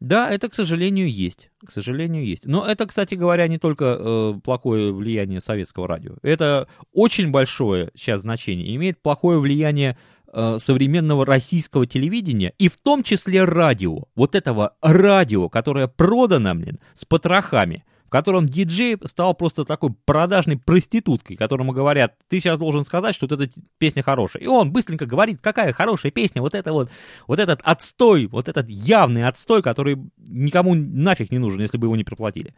Да, 0.00 0.30
это, 0.30 0.48
к 0.48 0.54
сожалению, 0.54 1.10
есть. 1.10 1.50
К 1.64 1.70
сожалению, 1.70 2.24
есть. 2.26 2.46
Но 2.46 2.64
это, 2.66 2.86
кстати 2.86 3.14
говоря, 3.14 3.48
не 3.48 3.58
только 3.58 3.96
э, 3.98 4.34
плохое 4.44 4.92
влияние 4.92 5.40
советского 5.40 5.88
радио. 5.88 6.16
Это 6.22 6.68
очень 6.92 7.30
большое 7.30 7.90
сейчас 7.94 8.20
значение. 8.20 8.74
Имеет 8.76 9.00
плохое 9.00 9.38
влияние 9.38 9.96
э, 10.32 10.58
современного 10.60 11.24
российского 11.24 11.86
телевидения 11.86 12.52
и 12.58 12.68
в 12.68 12.76
том 12.76 13.02
числе 13.02 13.44
радио. 13.44 14.04
Вот 14.14 14.34
этого 14.34 14.76
радио, 14.82 15.48
которое 15.48 15.88
продано, 15.88 16.54
блин, 16.54 16.80
с 16.92 17.04
потрохами 17.04 17.84
котором 18.14 18.46
диджей 18.46 18.96
стал 19.06 19.34
просто 19.34 19.64
такой 19.64 19.90
продажной 20.04 20.56
проституткой, 20.56 21.34
которому 21.36 21.72
говорят, 21.72 22.14
ты 22.28 22.38
сейчас 22.38 22.60
должен 22.60 22.84
сказать, 22.84 23.12
что 23.12 23.26
вот 23.26 23.40
эта 23.40 23.52
песня 23.78 24.04
хорошая. 24.04 24.40
И 24.44 24.46
он 24.46 24.70
быстренько 24.70 25.04
говорит, 25.04 25.40
какая 25.42 25.72
хорошая 25.72 26.12
песня, 26.12 26.40
вот 26.40 26.54
это 26.54 26.72
вот, 26.72 26.90
вот 27.26 27.40
этот 27.40 27.60
отстой, 27.64 28.26
вот 28.26 28.48
этот 28.48 28.68
явный 28.68 29.26
отстой, 29.26 29.64
который 29.64 29.98
никому 30.16 30.76
нафиг 30.76 31.32
не 31.32 31.38
нужен, 31.38 31.60
если 31.60 31.76
бы 31.76 31.88
его 31.88 31.96
не 31.96 32.04
проплатили. 32.04 32.54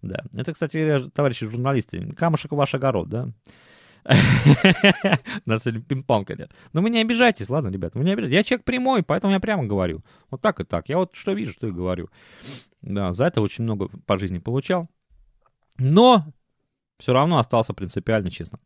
Да, 0.00 0.22
это, 0.32 0.52
кстати, 0.52 1.10
товарищи 1.12 1.44
журналисты, 1.44 2.12
камушек 2.12 2.52
ваш 2.52 2.72
огород, 2.76 3.08
да. 3.08 3.30
Нас 5.46 5.62
сегодня 5.62 5.80
пинг-понг 5.80 6.28
нет. 6.36 6.52
Но 6.72 6.82
вы 6.82 6.90
не 6.90 7.00
обижайтесь, 7.00 7.48
ладно, 7.48 7.68
ребят, 7.68 7.94
вы 7.94 8.04
не 8.04 8.12
обижайтесь. 8.12 8.34
Я 8.34 8.44
человек 8.44 8.64
прямой, 8.64 9.02
поэтому 9.02 9.32
я 9.32 9.40
прямо 9.40 9.64
говорю. 9.64 10.04
Вот 10.30 10.40
так 10.40 10.60
и 10.60 10.64
так. 10.64 10.88
Я 10.88 10.98
вот 10.98 11.14
что 11.14 11.32
вижу, 11.32 11.52
что 11.52 11.68
и 11.68 11.72
говорю. 11.72 12.10
Да, 12.82 13.12
за 13.12 13.26
это 13.26 13.40
очень 13.40 13.64
много 13.64 13.88
по 14.06 14.18
жизни 14.18 14.38
получал. 14.38 14.88
Но 15.78 16.26
все 16.98 17.12
равно 17.12 17.38
остался 17.38 17.72
принципиально 17.72 18.30
честным. 18.30 18.60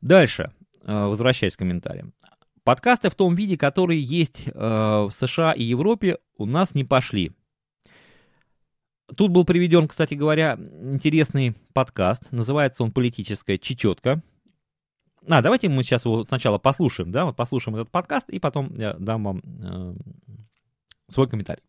Дальше, 0.00 0.50
э, 0.84 1.06
возвращаясь 1.06 1.56
к 1.56 1.58
комментариям. 1.58 2.14
Подкасты 2.62 3.08
в 3.08 3.14
том 3.14 3.34
виде, 3.34 3.56
которые 3.56 4.02
есть 4.02 4.46
э, 4.46 4.50
в 4.52 5.10
США 5.10 5.52
и 5.52 5.62
Европе, 5.62 6.18
у 6.36 6.46
нас 6.46 6.74
не 6.74 6.84
пошли. 6.84 7.32
Тут 9.16 9.30
был 9.30 9.44
приведен, 9.44 9.88
кстати 9.88 10.14
говоря, 10.14 10.58
интересный 10.82 11.54
подкаст. 11.72 12.30
Называется 12.32 12.82
он 12.82 12.92
«Политическая 12.92 13.58
чечетка». 13.58 14.22
А, 15.28 15.42
давайте 15.42 15.68
мы 15.68 15.82
сейчас 15.82 16.04
его 16.04 16.24
сначала 16.24 16.58
послушаем, 16.58 17.12
да, 17.12 17.26
вот 17.26 17.36
послушаем 17.36 17.76
этот 17.76 17.90
подкаст, 17.90 18.30
и 18.30 18.38
потом 18.38 18.72
я 18.76 18.94
дам 18.94 19.24
вам 19.24 19.42
э, 19.62 19.94
свой 21.08 21.28
комментарий. 21.28 21.62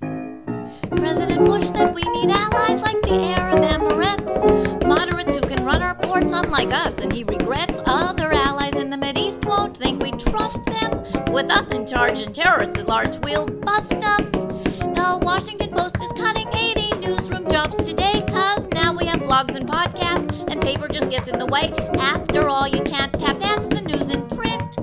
President 0.00 1.44
Bush 1.44 1.64
said 1.64 1.94
we 1.94 2.02
need 2.02 2.30
allies 2.30 2.82
like 2.82 3.00
the 3.02 3.34
Arab 3.36 3.62
Emirates, 3.64 4.86
moderates 4.86 5.34
who 5.34 5.42
can 5.42 5.64
run 5.64 5.82
our 5.82 5.94
ports 5.94 6.32
unlike 6.32 6.72
us, 6.72 6.98
and 6.98 7.12
he 7.12 7.22
regrets 7.24 7.78
other 7.86 8.32
allies 8.32 8.76
in 8.76 8.88
the 8.88 8.96
Mideast 8.96 9.44
won't 9.44 9.76
think 9.76 10.02
we 10.02 10.12
trust 10.12 10.64
them. 10.64 11.19
With 11.32 11.48
us 11.52 11.70
in 11.70 11.86
charge 11.86 12.18
and 12.18 12.34
terrorists 12.34 12.76
at 12.76 12.88
large, 12.88 13.16
we'll 13.18 13.46
bust 13.46 13.92
them. 13.92 14.32
The 14.32 15.20
Washington 15.22 15.70
Post 15.70 16.02
is 16.02 16.12
cutting 16.12 16.48
80 16.48 17.06
newsroom 17.06 17.48
jobs 17.48 17.76
today, 17.76 18.24
cause 18.28 18.66
now 18.70 18.92
we 18.92 19.06
have 19.06 19.20
blogs 19.20 19.54
and 19.54 19.68
podcasts, 19.68 20.50
and 20.50 20.60
paper 20.60 20.88
just 20.88 21.08
gets 21.08 21.28
in 21.28 21.38
the 21.38 21.46
way. 21.46 21.72
After 22.00 22.48
all, 22.48 22.66
you 22.66 22.82
can't 22.82 23.12
tap 23.12 23.38
dance 23.38 23.68
the 23.68 23.80
news 23.80 24.10
in 24.10 24.26
print. 24.28 24.76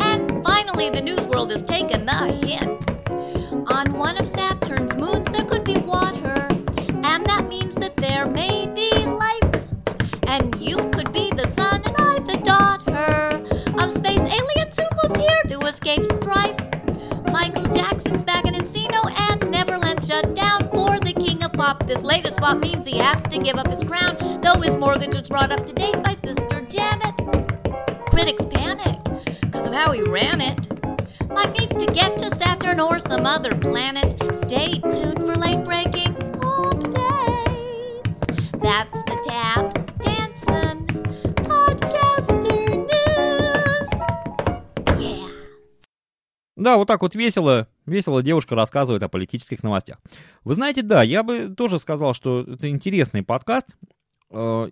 And 0.00 0.44
finally, 0.44 0.90
the 0.90 1.00
news 1.00 1.28
world 1.28 1.52
has 1.52 1.62
taken 1.62 2.06
the 2.06 2.26
hint. 2.44 2.73
This 22.43 22.43
latest 22.43 22.43
flop 22.43 22.57
means 22.59 22.85
he 22.85 22.97
has 22.97 23.23
to 23.23 23.41
give 23.41 23.55
up 23.55 23.69
his 23.69 23.81
crown, 23.81 24.17
though 24.41 24.59
his 24.59 24.75
mortgage 24.75 25.15
was 25.15 25.29
brought 25.29 25.53
up 25.53 25.65
to 25.65 25.73
date 25.73 26.03
by 26.03 26.09
Sister 26.09 26.65
Janet. 26.67 27.15
Critics 28.11 28.45
panic 28.45 28.99
because 29.39 29.65
of 29.65 29.73
how 29.73 29.93
he 29.93 30.01
ran 30.01 30.41
it. 30.41 30.67
Mike 31.29 31.57
needs 31.57 31.81
to 31.81 31.85
get 31.93 32.17
to 32.17 32.29
Saturn 32.29 32.81
or 32.81 32.99
some 32.99 33.25
other 33.25 33.55
planet. 33.55 34.21
Stay 34.35 34.81
tuned 34.91 35.23
for 35.23 35.33
late 35.35 35.63
breaking 35.63 36.13
updates. 36.43 38.19
That's 38.61 39.01
the 39.03 39.15
tap 39.23 39.73
dancing 40.01 40.87
podcaster 41.47 42.67
news. 42.91 43.89
Yeah. 44.99 45.29
Да, 46.57 46.75
вот 46.75 46.87
так 46.87 47.01
вот 47.01 47.15
весело, 47.15 47.67
весело 47.86 48.22
девушка 48.22 48.54
рассказывает 48.54 49.02
о 49.02 49.08
политических 49.08 49.62
новостях. 49.62 49.98
Вы 50.44 50.54
знаете, 50.54 50.82
да, 50.82 51.02
я 51.02 51.22
бы 51.22 51.54
тоже 51.54 51.78
сказал, 51.78 52.14
что 52.14 52.40
это 52.42 52.68
интересный 52.68 53.22
подкаст. 53.22 53.68
Э, 54.30 54.70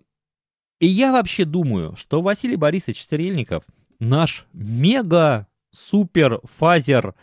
и 0.80 0.86
я 0.86 1.12
вообще 1.12 1.44
думаю, 1.44 1.94
что 1.96 2.22
Василий 2.22 2.56
Борисович 2.56 3.02
Стрельников 3.02 3.64
наш 3.98 4.46
мега 4.52 5.46
супер, 5.70 6.40
фазер 6.58 7.14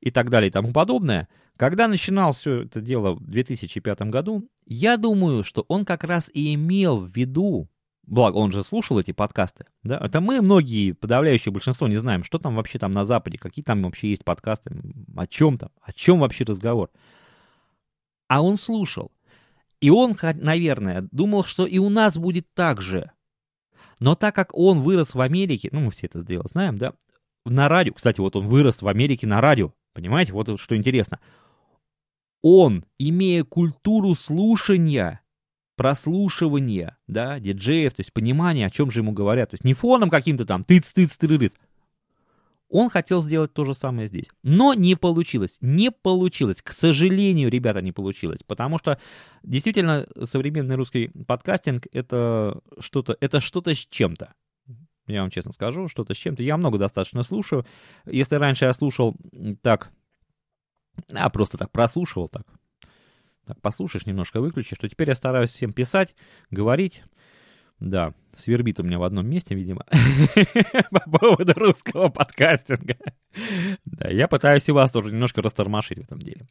и 0.00 0.10
так 0.10 0.30
далее 0.30 0.48
и 0.48 0.52
тому 0.52 0.72
подобное. 0.72 1.28
Когда 1.56 1.88
начинал 1.88 2.32
все 2.32 2.62
это 2.62 2.80
дело 2.80 3.12
в 3.12 3.26
2005 3.26 4.02
году, 4.02 4.48
я 4.66 4.98
думаю, 4.98 5.42
что 5.42 5.64
он 5.68 5.84
как 5.84 6.04
раз 6.04 6.30
и 6.32 6.54
имел 6.54 7.00
в 7.00 7.10
виду, 7.16 7.68
благо 8.06 8.36
он 8.36 8.52
же 8.52 8.62
слушал 8.62 8.98
эти 8.98 9.12
подкасты, 9.12 9.66
да, 9.82 9.98
это 9.98 10.20
мы, 10.20 10.40
многие, 10.40 10.92
подавляющее 10.92 11.52
большинство, 11.52 11.88
не 11.88 11.96
знаем, 11.96 12.24
что 12.24 12.38
там 12.38 12.56
вообще 12.56 12.78
там 12.78 12.92
на 12.92 13.04
Западе, 13.04 13.38
какие 13.38 13.64
там 13.64 13.82
вообще 13.82 14.10
есть 14.10 14.24
подкасты, 14.24 14.70
о 15.16 15.26
чем 15.26 15.56
там, 15.56 15.70
о 15.80 15.92
чем 15.92 16.20
вообще 16.20 16.44
разговор. 16.44 16.90
А 18.28 18.42
он 18.42 18.58
слушал. 18.58 19.12
И 19.80 19.90
он, 19.90 20.16
наверное, 20.22 21.06
думал, 21.12 21.44
что 21.44 21.66
и 21.66 21.78
у 21.78 21.88
нас 21.88 22.16
будет 22.16 22.46
так 22.54 22.80
же. 22.80 23.12
Но 23.98 24.14
так 24.14 24.34
как 24.34 24.56
он 24.56 24.80
вырос 24.80 25.14
в 25.14 25.20
Америке, 25.20 25.68
ну, 25.72 25.80
мы 25.80 25.90
все 25.90 26.06
это 26.06 26.22
дело 26.22 26.44
знаем, 26.48 26.78
да, 26.78 26.94
на 27.44 27.68
радио. 27.68 27.92
Кстати, 27.94 28.20
вот 28.20 28.36
он 28.36 28.46
вырос 28.46 28.82
в 28.82 28.88
Америке 28.88 29.26
на 29.26 29.40
радио. 29.40 29.72
Понимаете, 29.92 30.32
вот 30.32 30.60
что 30.60 30.76
интересно. 30.76 31.20
Он, 32.42 32.84
имея 32.98 33.44
культуру 33.44 34.14
слушания, 34.14 35.20
прослушивания, 35.76 36.96
да, 37.06 37.38
диджеев, 37.38 37.94
то 37.94 38.00
есть 38.00 38.12
понимание, 38.12 38.66
о 38.66 38.70
чем 38.70 38.90
же 38.90 39.00
ему 39.00 39.12
говорят. 39.12 39.50
То 39.50 39.54
есть 39.54 39.64
не 39.64 39.74
фоном 39.74 40.10
каким-то 40.10 40.44
там 40.44 40.62
тыц-тыц-тырырыц. 40.62 41.52
Он 42.68 42.90
хотел 42.90 43.22
сделать 43.22 43.52
то 43.52 43.64
же 43.64 43.74
самое 43.74 44.08
здесь. 44.08 44.28
Но 44.42 44.74
не 44.74 44.96
получилось. 44.96 45.58
Не 45.60 45.92
получилось. 45.92 46.62
К 46.62 46.72
сожалению, 46.72 47.48
ребята, 47.48 47.80
не 47.80 47.92
получилось. 47.92 48.42
Потому 48.44 48.78
что 48.78 48.98
действительно 49.44 50.06
современный 50.24 50.74
русский 50.74 51.12
подкастинг 51.26 51.86
это 51.92 52.60
что-то, 52.80 53.16
это 53.20 53.38
что-то 53.40 53.72
с 53.72 53.86
чем-то. 53.86 54.34
Я 55.06 55.20
вам 55.20 55.30
честно 55.30 55.52
скажу, 55.52 55.86
что-то 55.86 56.14
с 56.14 56.16
чем-то. 56.16 56.42
Я 56.42 56.56
много 56.56 56.78
достаточно 56.78 57.22
слушаю. 57.22 57.64
Если 58.04 58.34
раньше 58.34 58.64
я 58.64 58.72
слушал 58.72 59.14
так, 59.62 59.92
а 61.12 61.30
просто 61.30 61.58
так 61.58 61.70
прослушивал 61.70 62.28
так, 62.28 62.46
Так, 63.46 63.60
послушаешь, 63.60 64.06
немножко 64.06 64.40
выключишь, 64.40 64.76
что 64.76 64.88
теперь 64.88 65.08
я 65.08 65.14
стараюсь 65.14 65.50
всем 65.50 65.72
писать, 65.72 66.14
говорить. 66.50 67.04
Да, 67.78 68.14
свербит 68.34 68.80
у 68.80 68.82
меня 68.82 68.98
в 68.98 69.04
одном 69.04 69.28
месте, 69.28 69.54
видимо, 69.54 69.84
по 70.90 71.18
поводу 71.18 71.52
русского 71.54 72.08
подкастинга. 72.08 72.96
Да, 73.84 74.08
я 74.08 74.28
пытаюсь 74.28 74.68
и 74.68 74.72
вас 74.72 74.90
тоже 74.90 75.12
немножко 75.12 75.42
растормошить 75.42 75.98
в 75.98 76.02
этом 76.02 76.20
деле. 76.20 76.48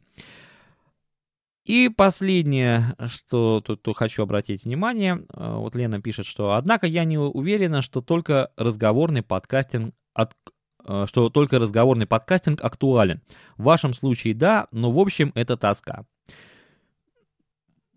И 1.66 1.88
последнее, 1.88 2.94
что 3.08 3.60
тут, 3.60 3.96
хочу 3.96 4.22
обратить 4.22 4.64
внимание, 4.64 5.26
э, 5.34 5.54
вот 5.56 5.74
Лена 5.74 6.00
пишет, 6.00 6.24
что 6.24 6.52
однако 6.52 6.86
я 6.86 7.04
не 7.04 7.18
уверена, 7.18 7.82
что 7.82 8.00
только 8.00 8.52
разговорный 8.56 9.22
подкастинг 9.22 9.92
от, 10.14 10.32
э, 10.86 11.06
что 11.08 11.28
только 11.28 11.58
разговорный 11.58 12.06
подкастинг 12.06 12.62
актуален. 12.62 13.20
В 13.56 13.64
вашем 13.64 13.94
случае 13.94 14.34
да, 14.34 14.68
но 14.70 14.92
в 14.92 14.98
общем 15.00 15.32
это 15.34 15.56
тоска. 15.56 16.06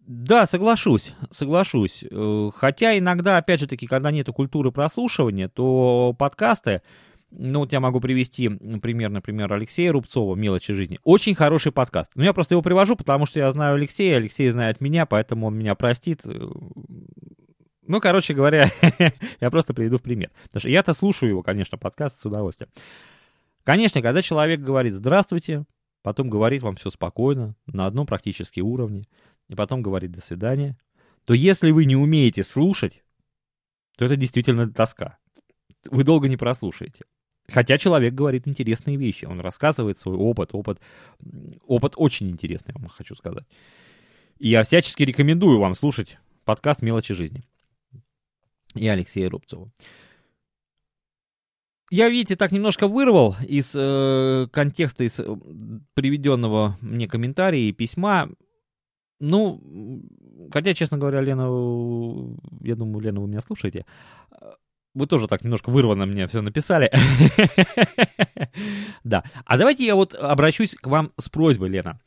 Да, 0.10 0.48
соглашусь, 0.48 1.14
соглашусь. 1.30 2.04
Э, 2.10 2.50
хотя 2.56 2.98
иногда, 2.98 3.38
опять 3.38 3.60
же 3.60 3.68
таки, 3.68 3.86
когда 3.86 4.10
нет 4.10 4.26
культуры 4.30 4.72
прослушивания, 4.72 5.50
то 5.50 6.16
подкасты, 6.18 6.82
ну, 7.30 7.60
вот 7.60 7.72
я 7.72 7.80
могу 7.80 8.00
привести 8.00 8.50
пример, 8.50 9.12
например, 9.12 9.54
Алексея 9.54 9.92
Рубцова 9.92 10.34
«Мелочи 10.34 10.74
жизни». 10.74 11.00
Очень 11.04 11.36
хороший 11.36 11.72
подкаст. 11.72 12.14
Ну, 12.16 12.24
я 12.24 12.34
просто 12.34 12.56
его 12.56 12.64
привожу, 12.64 12.96
потому 12.96 13.28
что 13.28 13.38
я 13.38 13.52
знаю 13.52 13.76
Алексея, 13.76 14.18
Алексей 14.18 14.50
знает 14.50 14.82
меня, 14.82 15.06
поэтому 15.06 15.46
он 15.46 15.56
меня 15.56 15.76
простит. 15.76 16.22
Ну, 16.26 18.02
короче 18.02 18.34
говоря, 18.34 18.72
я 19.40 19.50
просто 19.52 19.76
приведу 19.76 20.00
в 20.00 20.02
пример. 20.02 20.32
Потому 20.46 20.62
что 20.62 20.70
я-то 20.70 20.96
слушаю 20.96 21.30
его, 21.30 21.44
конечно, 21.44 21.78
подкаст 21.78 22.20
с 22.20 22.26
удовольствием. 22.26 22.72
Конечно, 23.64 24.02
когда 24.02 24.24
человек 24.24 24.62
говорит 24.62 24.96
«здравствуйте», 24.96 25.66
потом 26.02 26.32
говорит 26.32 26.64
вам 26.64 26.78
все 26.78 26.90
спокойно, 26.90 27.56
на 27.68 27.86
одном 27.86 28.08
практически 28.08 28.60
уровне, 28.60 29.04
и 29.50 29.56
потом 29.56 29.82
говорит 29.82 30.12
«до 30.12 30.22
свидания», 30.22 30.78
то 31.26 31.34
если 31.34 31.72
вы 31.72 31.86
не 31.86 31.96
умеете 31.96 32.44
слушать, 32.44 33.04
то 33.98 34.06
это 34.06 34.16
действительно 34.16 34.72
тоска. 34.72 35.18
Вы 35.92 36.04
долго 36.04 36.30
не 36.30 36.38
прослушаете. 36.38 37.06
Хотя 37.48 37.78
человек 37.78 38.14
говорит 38.14 38.48
интересные 38.48 38.96
вещи, 38.96 39.26
он 39.26 39.40
рассказывает 39.40 39.98
свой 39.98 40.16
опыт, 40.16 40.50
опыт, 40.54 40.80
опыт 41.66 41.94
очень 41.98 42.30
интересный, 42.30 42.74
вам 42.76 42.88
хочу 42.88 43.16
сказать. 43.16 43.46
И 44.38 44.50
я 44.50 44.64
всячески 44.64 45.04
рекомендую 45.04 45.60
вам 45.60 45.76
слушать 45.76 46.18
подкаст 46.46 46.82
«Мелочи 46.82 47.14
жизни» 47.14 47.44
и 48.76 48.88
Алексея 48.88 49.30
Рубцова. 49.30 49.72
Я, 51.92 52.08
видите, 52.10 52.36
так 52.36 52.52
немножко 52.52 52.88
вырвал 52.88 53.36
из 53.48 53.74
э, 53.76 54.48
контекста, 54.52 55.04
из 55.04 55.20
э, 55.20 55.26
приведенного 55.96 56.78
мне 56.82 57.08
комментария 57.08 57.68
и 57.68 57.74
письма. 57.74 58.30
Ну, 59.20 60.02
хотя, 60.52 60.74
честно 60.74 60.98
говоря, 60.98 61.22
Лена, 61.22 61.44
я 62.62 62.76
думаю, 62.76 63.02
Лена, 63.02 63.20
вы 63.20 63.28
меня 63.28 63.42
слушаете. 63.42 63.86
Вы 64.94 65.08
тоже 65.08 65.28
так 65.28 65.44
немножко 65.44 65.70
вырвано 65.70 66.06
мне 66.06 66.28
все 66.28 66.42
написали. 66.42 66.92
Да. 69.04 69.24
А 69.46 69.58
давайте 69.58 69.86
я 69.86 69.96
вот 69.96 70.14
обращусь 70.14 70.76
к 70.76 70.88
вам 70.88 71.14
с 71.18 71.30
просьбой, 71.30 71.70
Лена. 71.70 72.00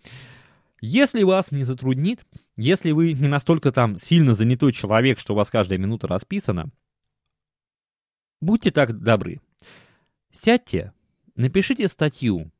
Если 0.81 1.23
вас 1.23 1.53
не 1.53 1.65
затруднит, 1.65 2.27
если 2.57 2.91
вы 2.91 3.13
не 3.13 3.29
настолько 3.29 3.73
там 3.73 3.97
сильно 3.97 4.35
занятой 4.35 4.73
человек, 4.73 5.19
что 5.19 5.33
у 5.33 5.37
вас 5.37 5.49
каждая 5.51 5.79
минута 5.79 6.07
расписана, 6.09 6.71
будьте 8.41 8.71
так 8.71 8.99
добры. 8.99 9.41
Сядьте, 10.33 10.93
напишите 11.35 11.89
статью 11.89 12.51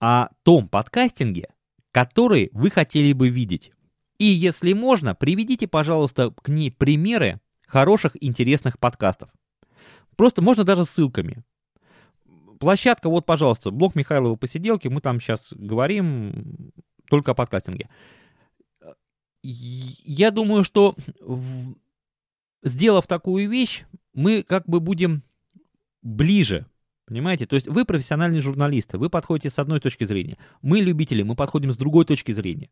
о 0.00 0.28
том 0.42 0.68
подкастинге, 0.68 1.53
который 1.94 2.50
вы 2.52 2.70
хотели 2.70 3.12
бы 3.12 3.28
видеть. 3.28 3.70
И 4.18 4.24
если 4.24 4.72
можно, 4.72 5.14
приведите, 5.14 5.68
пожалуйста, 5.68 6.32
к 6.42 6.48
ней 6.48 6.72
примеры 6.72 7.40
хороших, 7.68 8.20
интересных 8.20 8.80
подкастов. 8.80 9.30
Просто 10.16 10.42
можно 10.42 10.64
даже 10.64 10.84
ссылками. 10.84 11.44
Площадка, 12.58 13.08
вот, 13.08 13.26
пожалуйста, 13.26 13.70
блог 13.70 13.94
Михайлова 13.94 14.34
посиделки, 14.34 14.88
мы 14.88 15.00
там 15.00 15.20
сейчас 15.20 15.52
говорим 15.52 16.72
только 17.08 17.30
о 17.30 17.34
подкастинге. 17.34 17.88
Я 19.44 20.32
думаю, 20.32 20.64
что 20.64 20.96
сделав 22.64 23.06
такую 23.06 23.48
вещь, 23.48 23.84
мы 24.14 24.42
как 24.42 24.66
бы 24.66 24.80
будем 24.80 25.22
ближе, 26.02 26.66
понимаете? 27.06 27.46
То 27.46 27.54
есть 27.54 27.68
вы 27.68 27.84
профессиональные 27.84 28.40
журналисты, 28.40 28.98
вы 28.98 29.10
подходите 29.10 29.50
с 29.50 29.58
одной 29.58 29.80
точки 29.80 30.04
зрения. 30.04 30.38
Мы 30.62 30.80
любители, 30.80 31.22
мы 31.22 31.36
подходим 31.36 31.70
с 31.70 31.76
другой 31.76 32.04
точки 32.04 32.32
зрения. 32.32 32.70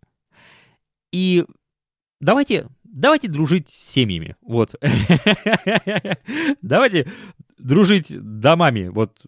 И 1.13 1.45
давайте 2.21 2.69
давайте 2.93 3.29
дружить 3.29 3.69
с 3.71 3.93
семьями. 3.93 4.37
Вот. 4.43 4.75
давайте 6.63 7.09
дружить 7.59 8.07
домами. 8.11 8.89
Вот 8.89 9.19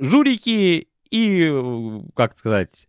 журики 0.00 0.88
и, 1.10 1.52
как 2.14 2.38
сказать, 2.38 2.86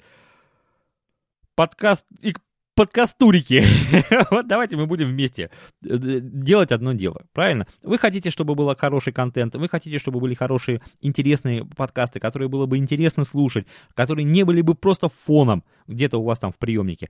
подкаст, 1.56 2.06
и 2.21 2.36
подкастурики. 2.76 3.64
вот 4.32 4.48
давайте 4.48 4.76
мы 4.76 4.86
будем 4.86 5.08
вместе 5.08 5.50
э, 5.84 6.20
делать 6.22 6.72
одно 6.72 6.94
дело, 6.94 7.26
правильно? 7.34 7.68
Вы 7.82 7.98
хотите, 7.98 8.30
чтобы 8.30 8.56
был 8.56 8.76
хороший 8.76 9.14
контент, 9.14 9.56
вы 9.56 9.70
хотите, 9.70 9.98
чтобы 9.98 10.20
были 10.20 10.34
хорошие, 10.34 10.82
интересные 11.02 11.66
подкасты, 11.66 12.20
которые 12.20 12.50
было 12.50 12.66
бы 12.66 12.78
интересно 12.78 13.24
слушать, 13.24 13.66
которые 13.94 14.26
не 14.26 14.44
были 14.44 14.62
бы 14.62 14.76
просто 14.76 15.10
фоном 15.10 15.64
где-то 15.88 16.18
у 16.20 16.24
вас 16.24 16.40
там 16.40 16.52
в 16.52 16.58
приемнике. 16.58 17.10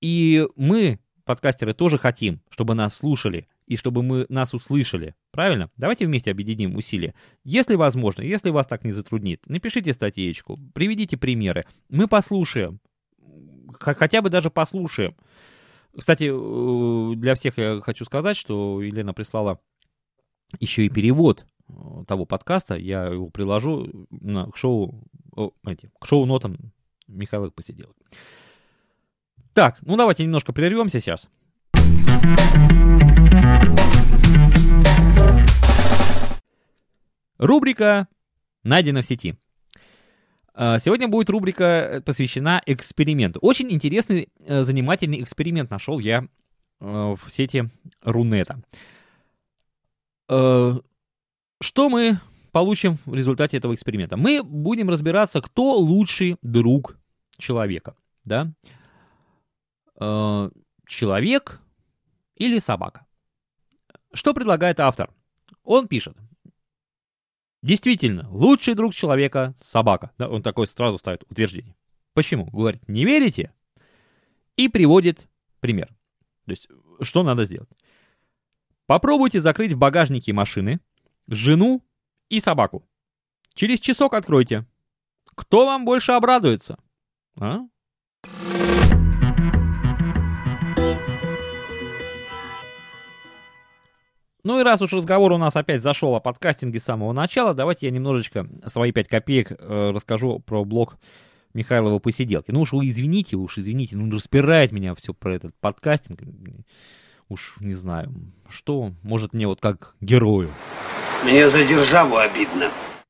И 0.00 0.46
мы 0.56 0.98
подкастеры 1.24 1.72
тоже 1.72 1.98
хотим, 1.98 2.40
чтобы 2.50 2.74
нас 2.74 2.94
слушали 2.94 3.48
и 3.66 3.76
чтобы 3.76 4.02
мы 4.02 4.26
нас 4.28 4.54
услышали. 4.54 5.14
Правильно? 5.30 5.70
Давайте 5.76 6.06
вместе 6.06 6.30
объединим 6.30 6.76
усилия. 6.76 7.14
Если 7.44 7.76
возможно, 7.76 8.22
если 8.22 8.50
вас 8.50 8.66
так 8.66 8.84
не 8.84 8.92
затруднит, 8.92 9.42
напишите 9.46 9.92
статейку, 9.92 10.58
приведите 10.74 11.16
примеры. 11.16 11.64
Мы 11.88 12.08
послушаем. 12.08 12.80
Хотя 13.78 14.22
бы 14.22 14.30
даже 14.30 14.50
послушаем. 14.50 15.14
Кстати, 15.96 16.30
э, 16.32 17.14
для 17.16 17.34
всех 17.34 17.58
я 17.58 17.80
хочу 17.80 18.04
сказать, 18.04 18.36
что 18.36 18.80
Елена 18.80 19.12
прислала 19.12 19.60
еще 20.58 20.84
и 20.84 20.88
перевод 20.88 21.44
э, 21.68 21.72
того 22.06 22.24
подкаста. 22.24 22.76
Я 22.76 23.06
его 23.06 23.28
приложу 23.28 24.06
на, 24.10 24.50
к 24.50 24.56
шоу, 24.56 25.04
о, 25.36 25.50
к 25.98 26.06
шоу-нотам 26.06 26.72
Михаила 27.08 27.50
Посиделок. 27.50 27.96
Так, 29.52 29.78
ну 29.82 29.96
давайте 29.96 30.24
немножко 30.24 30.52
прервемся 30.52 31.00
сейчас. 31.00 31.28
Рубрика 37.38 38.08
«Найдено 38.62 39.02
в 39.02 39.04
сети». 39.04 39.36
А, 40.54 40.78
сегодня 40.78 41.08
будет 41.08 41.30
рубрика 41.30 41.64
э, 41.64 42.00
посвящена 42.00 42.62
эксперименту. 42.66 43.38
Очень 43.40 43.70
интересный, 43.72 44.28
э, 44.40 44.62
занимательный 44.62 45.22
эксперимент 45.22 45.70
нашел 45.70 45.98
я 45.98 46.26
э, 46.80 46.84
в 46.84 47.20
сети 47.30 47.70
Рунета. 48.02 48.62
Что 50.28 51.88
мы 51.88 52.18
получим 52.52 52.98
в 53.04 53.14
результате 53.14 53.56
этого 53.58 53.74
эксперимента? 53.74 54.16
Мы 54.16 54.42
будем 54.42 54.88
разбираться, 54.88 55.40
кто 55.40 55.76
лучший 55.76 56.36
друг 56.42 56.96
человека. 57.38 57.94
Да? 58.24 58.52
э, 60.02 60.50
человек 60.86 61.60
или 62.34 62.58
собака. 62.58 63.06
Что 64.12 64.34
предлагает 64.34 64.80
автор? 64.80 65.10
Он 65.64 65.88
пишет. 65.88 66.16
Действительно, 67.62 68.28
лучший 68.30 68.74
друг 68.74 68.92
человека– 68.92 69.54
собака. 69.60 70.10
Да, 70.18 70.28
он 70.28 70.42
такой 70.42 70.66
сразу 70.66 70.98
ставит 70.98 71.22
утверждение. 71.30 71.76
Почему? 72.12 72.46
Говорит, 72.46 72.86
не 72.88 73.04
верите? 73.04 73.52
И 74.56 74.68
приводит 74.68 75.28
пример. 75.60 75.88
То 76.44 76.50
есть, 76.50 76.68
что 77.00 77.22
надо 77.22 77.44
сделать? 77.44 77.70
Попробуйте 78.86 79.40
закрыть 79.40 79.72
в 79.72 79.78
багажнике 79.78 80.32
машины 80.32 80.80
жену 81.28 81.84
и 82.28 82.40
собаку. 82.40 82.86
Через 83.54 83.78
часок 83.80 84.14
откройте. 84.14 84.66
Кто 85.34 85.66
вам 85.66 85.84
больше 85.84 86.12
обрадуется? 86.12 86.78
А? 87.38 87.60
Ну 94.44 94.58
и 94.58 94.62
раз 94.62 94.82
уж 94.82 94.92
разговор 94.92 95.32
у 95.32 95.38
нас 95.38 95.54
опять 95.54 95.82
зашел 95.82 96.14
о 96.14 96.20
подкастинге 96.20 96.80
с 96.80 96.84
самого 96.84 97.12
начала, 97.12 97.54
давайте 97.54 97.86
я 97.86 97.92
немножечко 97.92 98.48
свои 98.66 98.90
5 98.90 99.08
копеек 99.08 99.52
э, 99.52 99.90
расскажу 99.94 100.40
про 100.40 100.64
блог 100.64 100.98
Михайлова 101.54 101.98
посиделки. 102.00 102.50
Ну 102.50 102.62
уж 102.62 102.72
вы 102.72 102.88
извините, 102.88 103.36
уж 103.36 103.58
извините, 103.58 103.96
ну 103.96 104.10
распирает 104.10 104.72
меня 104.72 104.94
все 104.94 105.14
про 105.14 105.34
этот 105.34 105.54
подкастинг. 105.60 106.20
Уж 107.28 107.58
не 107.60 107.74
знаю, 107.74 108.12
что 108.48 108.92
может 109.02 109.32
мне 109.32 109.46
вот 109.46 109.60
как 109.60 109.94
герою. 110.00 110.50
Мне 111.24 111.48
за 111.48 111.64
державу 111.64 112.16
обидно. 112.16 112.68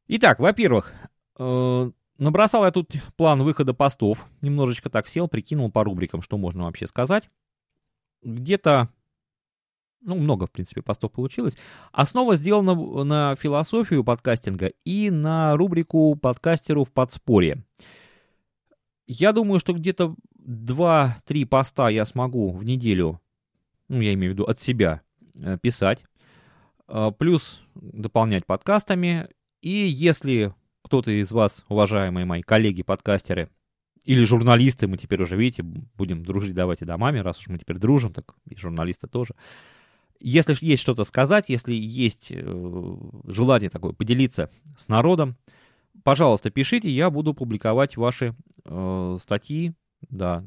Итак, 0.08 0.38
во-первых, 0.38 0.92
э, 1.38 1.90
Набросал 2.22 2.64
я 2.64 2.70
тут 2.70 2.92
план 3.16 3.42
выхода 3.42 3.74
постов. 3.74 4.26
Немножечко 4.42 4.88
так 4.90 5.08
сел, 5.08 5.26
прикинул 5.26 5.72
по 5.72 5.82
рубрикам, 5.82 6.22
что 6.22 6.38
можно 6.38 6.64
вообще 6.64 6.86
сказать. 6.86 7.28
Где-то, 8.22 8.90
ну, 10.02 10.16
много, 10.16 10.46
в 10.46 10.50
принципе, 10.50 10.82
постов 10.82 11.12
получилось. 11.12 11.56
Основа 11.92 12.36
сделана 12.36 12.74
на 13.04 13.36
философию 13.36 14.04
подкастинга 14.04 14.72
и 14.84 15.10
на 15.10 15.56
рубрику 15.56 16.14
подкастеру 16.16 16.84
в 16.84 16.92
подспорье. 16.92 17.64
Я 19.06 19.32
думаю, 19.32 19.60
что 19.60 19.72
где-то 19.72 20.14
2-3 20.46 21.46
поста 21.46 21.88
я 21.88 22.04
смогу 22.04 22.52
в 22.52 22.64
неделю, 22.64 23.20
ну, 23.88 24.00
я 24.00 24.14
имею 24.14 24.32
в 24.32 24.34
виду 24.34 24.44
от 24.44 24.60
себя, 24.60 25.02
э, 25.34 25.58
писать. 25.60 26.04
Э, 26.88 27.10
плюс 27.16 27.62
дополнять 27.74 28.46
подкастами. 28.46 29.28
И 29.60 29.70
если 29.70 30.54
кто-то 30.82 31.10
из 31.10 31.32
вас, 31.32 31.64
уважаемые 31.68 32.26
мои 32.26 32.42
коллеги-подкастеры, 32.42 33.48
или 34.04 34.24
журналисты, 34.24 34.88
мы 34.88 34.96
теперь 34.96 35.22
уже, 35.22 35.36
видите, 35.36 35.62
будем 35.62 36.24
дружить, 36.24 36.54
давайте 36.54 36.84
домами, 36.84 37.20
раз 37.20 37.38
уж 37.38 37.48
мы 37.48 37.58
теперь 37.58 37.78
дружим, 37.78 38.12
так 38.12 38.34
и 38.48 38.56
журналисты 38.56 39.06
тоже. 39.06 39.34
Если 40.22 40.56
есть 40.60 40.82
что-то 40.82 41.04
сказать, 41.04 41.48
если 41.48 41.74
есть 41.74 42.28
э, 42.30 42.96
желание 43.24 43.70
такое 43.70 43.92
поделиться 43.92 44.50
с 44.76 44.88
народом, 44.88 45.36
пожалуйста, 46.04 46.50
пишите, 46.50 46.90
я 46.90 47.10
буду 47.10 47.34
публиковать 47.34 47.96
ваши 47.96 48.34
э, 48.64 49.16
статьи, 49.20 49.74
да, 50.08 50.44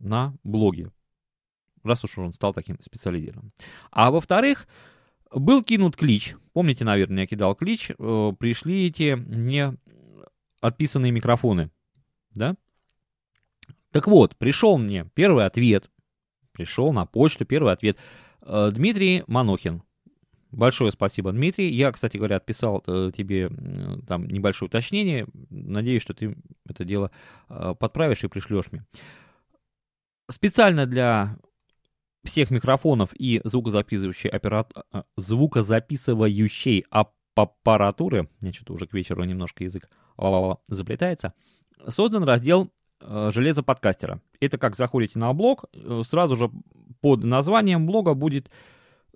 на 0.00 0.34
блоге, 0.42 0.90
раз 1.84 2.02
уж 2.04 2.18
он 2.18 2.32
стал 2.32 2.52
таким 2.52 2.80
специализированным. 2.80 3.52
А 3.92 4.10
во-вторых, 4.10 4.66
был 5.32 5.62
кинут 5.62 5.96
клич. 5.96 6.36
Помните, 6.52 6.84
наверное, 6.84 7.22
я 7.22 7.26
кидал 7.26 7.54
клич. 7.54 7.90
Э, 7.96 8.32
пришли 8.38 8.88
эти 8.88 9.16
не 9.16 9.76
отписанные 10.60 11.12
микрофоны. 11.12 11.70
Да? 12.34 12.56
Так 13.90 14.08
вот, 14.08 14.36
пришел 14.36 14.76
мне 14.78 15.08
первый 15.14 15.46
ответ. 15.46 15.90
Пришел 16.52 16.92
на 16.92 17.06
почту 17.06 17.44
первый 17.44 17.72
ответ. 17.72 17.96
Э, 18.44 18.70
Дмитрий 18.72 19.24
Манохин. 19.26 19.82
Большое 20.50 20.92
спасибо, 20.92 21.32
Дмитрий. 21.32 21.72
Я, 21.72 21.90
кстати 21.90 22.16
говоря, 22.16 22.36
отписал 22.36 22.84
э, 22.86 23.10
тебе 23.16 23.50
там 24.06 24.28
небольшое 24.28 24.68
уточнение. 24.68 25.26
Надеюсь, 25.50 26.02
что 26.02 26.14
ты 26.14 26.36
это 26.68 26.84
дело 26.84 27.10
э, 27.48 27.74
подправишь 27.78 28.22
и 28.22 28.28
пришлешь 28.28 28.70
мне. 28.70 28.84
Специально 30.30 30.86
для 30.86 31.36
всех 32.22 32.50
микрофонов 32.50 33.10
и 33.18 33.40
звукозаписывающей, 33.44 34.30
операт... 34.30 34.72
А, 34.92 35.04
звукозаписывающей 35.16 36.84
аппаратуры, 36.88 38.28
я 38.40 38.52
что-то 38.52 38.74
уже 38.74 38.86
к 38.86 38.94
вечеру 38.94 39.24
немножко 39.24 39.64
язык 39.64 39.90
заплетается, 40.68 41.34
создан 41.88 42.22
раздел 42.22 42.72
железо 43.00 43.62
подкастера. 43.62 44.22
Это 44.44 44.58
как 44.58 44.76
заходите 44.76 45.18
на 45.18 45.32
блог, 45.32 45.64
э, 45.72 46.02
сразу 46.08 46.36
же 46.36 46.50
под 47.00 47.24
названием 47.24 47.86
блога 47.86 48.14
будет 48.14 48.50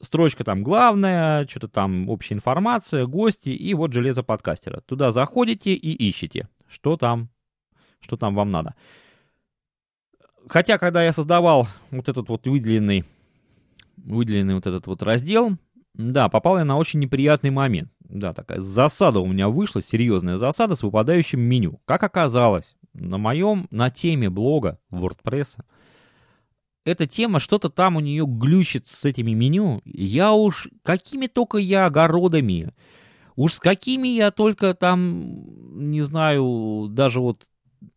строчка 0.01 0.45
там 0.45 0.63
главная, 0.63 1.47
что-то 1.47 1.69
там 1.69 2.09
общая 2.09 2.35
информация, 2.35 3.07
гости 3.07 3.51
и 3.51 3.75
вот 3.75 3.93
железо 3.93 4.23
подкастера. 4.23 4.81
Туда 4.83 5.11
заходите 5.11 5.73
и 5.75 5.93
ищете, 5.93 6.49
что 6.69 6.97
там, 6.97 7.29
что 8.01 8.17
там 8.17 8.35
вам 8.35 8.51
надо. 8.51 8.75
Хотя, 10.49 10.79
когда 10.79 11.05
я 11.05 11.13
создавал 11.13 11.69
вот 11.91 12.09
этот 12.09 12.29
вот 12.29 12.47
выделенный, 12.47 13.05
выделенный 13.97 14.55
вот 14.55 14.67
этот 14.67 14.87
вот 14.87 15.03
раздел, 15.03 15.57
да, 15.95 16.29
попал 16.29 16.59
я 16.59 16.65
на 16.65 16.77
очень 16.79 17.01
неприятный 17.01 17.51
момент. 17.51 17.91
Да, 18.01 18.33
такая 18.33 18.61
засада 18.61 19.21
у 19.21 19.27
меня 19.27 19.49
вышла, 19.49 19.83
серьезная 19.83 20.39
засада 20.39 20.75
с 20.75 20.83
выпадающим 20.83 21.41
меню. 21.41 21.81
Как 21.85 22.03
оказалось, 22.03 22.77
на 22.95 23.19
моем, 23.19 23.67
на 23.71 23.91
теме 23.91 24.31
блога 24.31 24.79
WordPress, 24.91 25.59
эта 26.85 27.07
тема, 27.07 27.39
что-то 27.39 27.69
там 27.69 27.97
у 27.97 28.01
нее 28.01 28.25
глючит 28.27 28.87
с 28.87 29.05
этими 29.05 29.33
меню. 29.33 29.83
Я 29.85 30.33
уж, 30.33 30.69
какими 30.83 31.27
только 31.27 31.59
я 31.59 31.87
огородами, 31.87 32.73
уж 33.37 33.55
с 33.55 33.61
какими 33.61 34.09
я 34.09 34.31
только 34.31 34.75
там, 34.75 35.91
не 35.91 36.01
знаю, 36.01 36.89
даже 36.91 37.21
вот, 37.21 37.47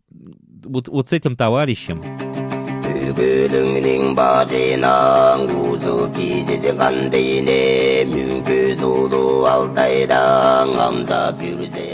вот, 0.09 0.89
вот 0.89 1.09
с 1.09 1.13
этим 1.13 1.35
товарищем. 1.35 2.30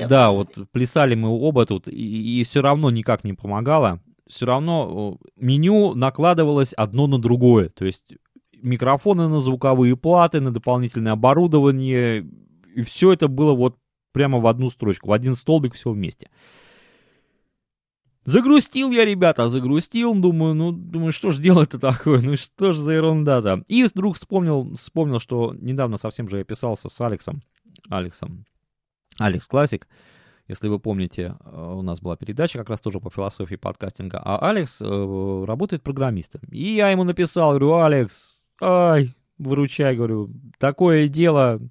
Да, 0.08 0.32
вот 0.32 0.50
плясали 0.72 1.16
мы 1.16 1.30
оба 1.30 1.66
тут, 1.66 1.88
и, 1.88 2.40
и 2.40 2.44
все 2.44 2.62
равно 2.62 2.90
никак 2.90 3.24
не 3.24 3.34
помогало. 3.34 4.00
Все 4.28 4.46
равно 4.46 5.18
меню 5.38 5.94
накладывалось 5.94 6.74
одно 6.74 7.08
на 7.08 7.20
другое. 7.20 7.70
То 7.70 7.86
есть 7.86 8.14
микрофоны 8.62 9.28
на 9.28 9.40
звуковые 9.40 9.96
платы, 9.96 10.42
на 10.42 10.52
дополнительное 10.52 11.14
оборудование. 11.14 12.26
И 12.76 12.82
все 12.82 13.14
это 13.14 13.28
было 13.28 13.54
вот 13.54 13.78
прямо 14.12 14.40
в 14.40 14.48
одну 14.48 14.70
строчку, 14.70 15.10
в 15.10 15.14
один 15.14 15.36
столбик 15.36 15.76
все 15.76 15.92
вместе. 15.92 16.30
Загрустил 18.28 18.92
я, 18.92 19.06
ребята, 19.06 19.48
загрустил, 19.48 20.14
думаю, 20.14 20.54
ну, 20.54 20.74
думаю, 20.74 21.14
что 21.14 21.32
ж 21.32 21.38
делать-то 21.38 21.80
такое, 21.80 22.20
ну 22.20 22.36
что 22.36 22.74
ж 22.74 22.78
за 22.78 22.92
ерунда-то. 22.92 23.64
И 23.70 23.86
вдруг 23.86 24.18
вспомнил, 24.18 24.76
вспомнил, 24.76 25.20
что 25.20 25.56
недавно 25.58 25.96
совсем 25.96 26.28
же 26.28 26.40
я 26.40 26.44
писался 26.44 26.90
с 26.90 27.00
Алексом, 27.00 27.42
Алексом, 27.90 28.44
Алекс 29.18 29.48
Классик, 29.48 29.88
если 30.50 30.68
вы 30.68 30.78
помните, 30.78 31.38
э, 31.40 31.74
у 31.74 31.82
нас 31.84 32.02
была 32.02 32.18
передача 32.18 32.60
как 32.60 32.70
раз 32.70 32.82
тоже 32.82 33.00
по 33.00 33.10
философии 33.10 33.56
подкастинга, 33.56 34.22
а 34.22 34.50
Алекс 34.50 34.82
э, 34.82 35.44
работает 35.48 35.84
программистом. 35.84 36.42
И 36.52 36.76
я 36.76 36.90
ему 36.90 37.06
написал, 37.06 37.52
говорю, 37.52 37.76
Алекс, 37.76 38.44
ай, 38.62 39.16
выручай, 39.38 39.96
говорю, 39.96 40.34
такое 40.60 41.08
дело. 41.08 41.62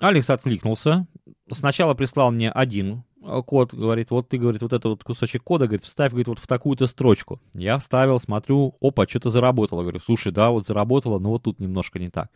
Алекс 0.00 0.28
откликнулся, 0.28 1.06
сначала 1.52 1.94
прислал 1.94 2.32
мне 2.32 2.50
один 2.50 3.04
код, 3.20 3.74
говорит, 3.74 4.10
вот 4.10 4.28
ты, 4.28 4.38
говорит, 4.38 4.62
вот 4.62 4.72
этот 4.72 4.86
вот 4.86 5.04
кусочек 5.04 5.42
кода, 5.42 5.66
говорит, 5.66 5.84
вставь, 5.84 6.10
говорит, 6.10 6.28
вот 6.28 6.38
в 6.38 6.46
такую-то 6.46 6.86
строчку. 6.86 7.40
Я 7.54 7.78
вставил, 7.78 8.18
смотрю, 8.18 8.76
опа, 8.80 9.06
что-то 9.06 9.30
заработало. 9.30 9.82
Говорю, 9.82 9.98
слушай, 9.98 10.32
да, 10.32 10.50
вот 10.50 10.66
заработало, 10.66 11.18
но 11.18 11.30
вот 11.30 11.42
тут 11.42 11.60
немножко 11.60 11.98
не 11.98 12.10
так. 12.10 12.30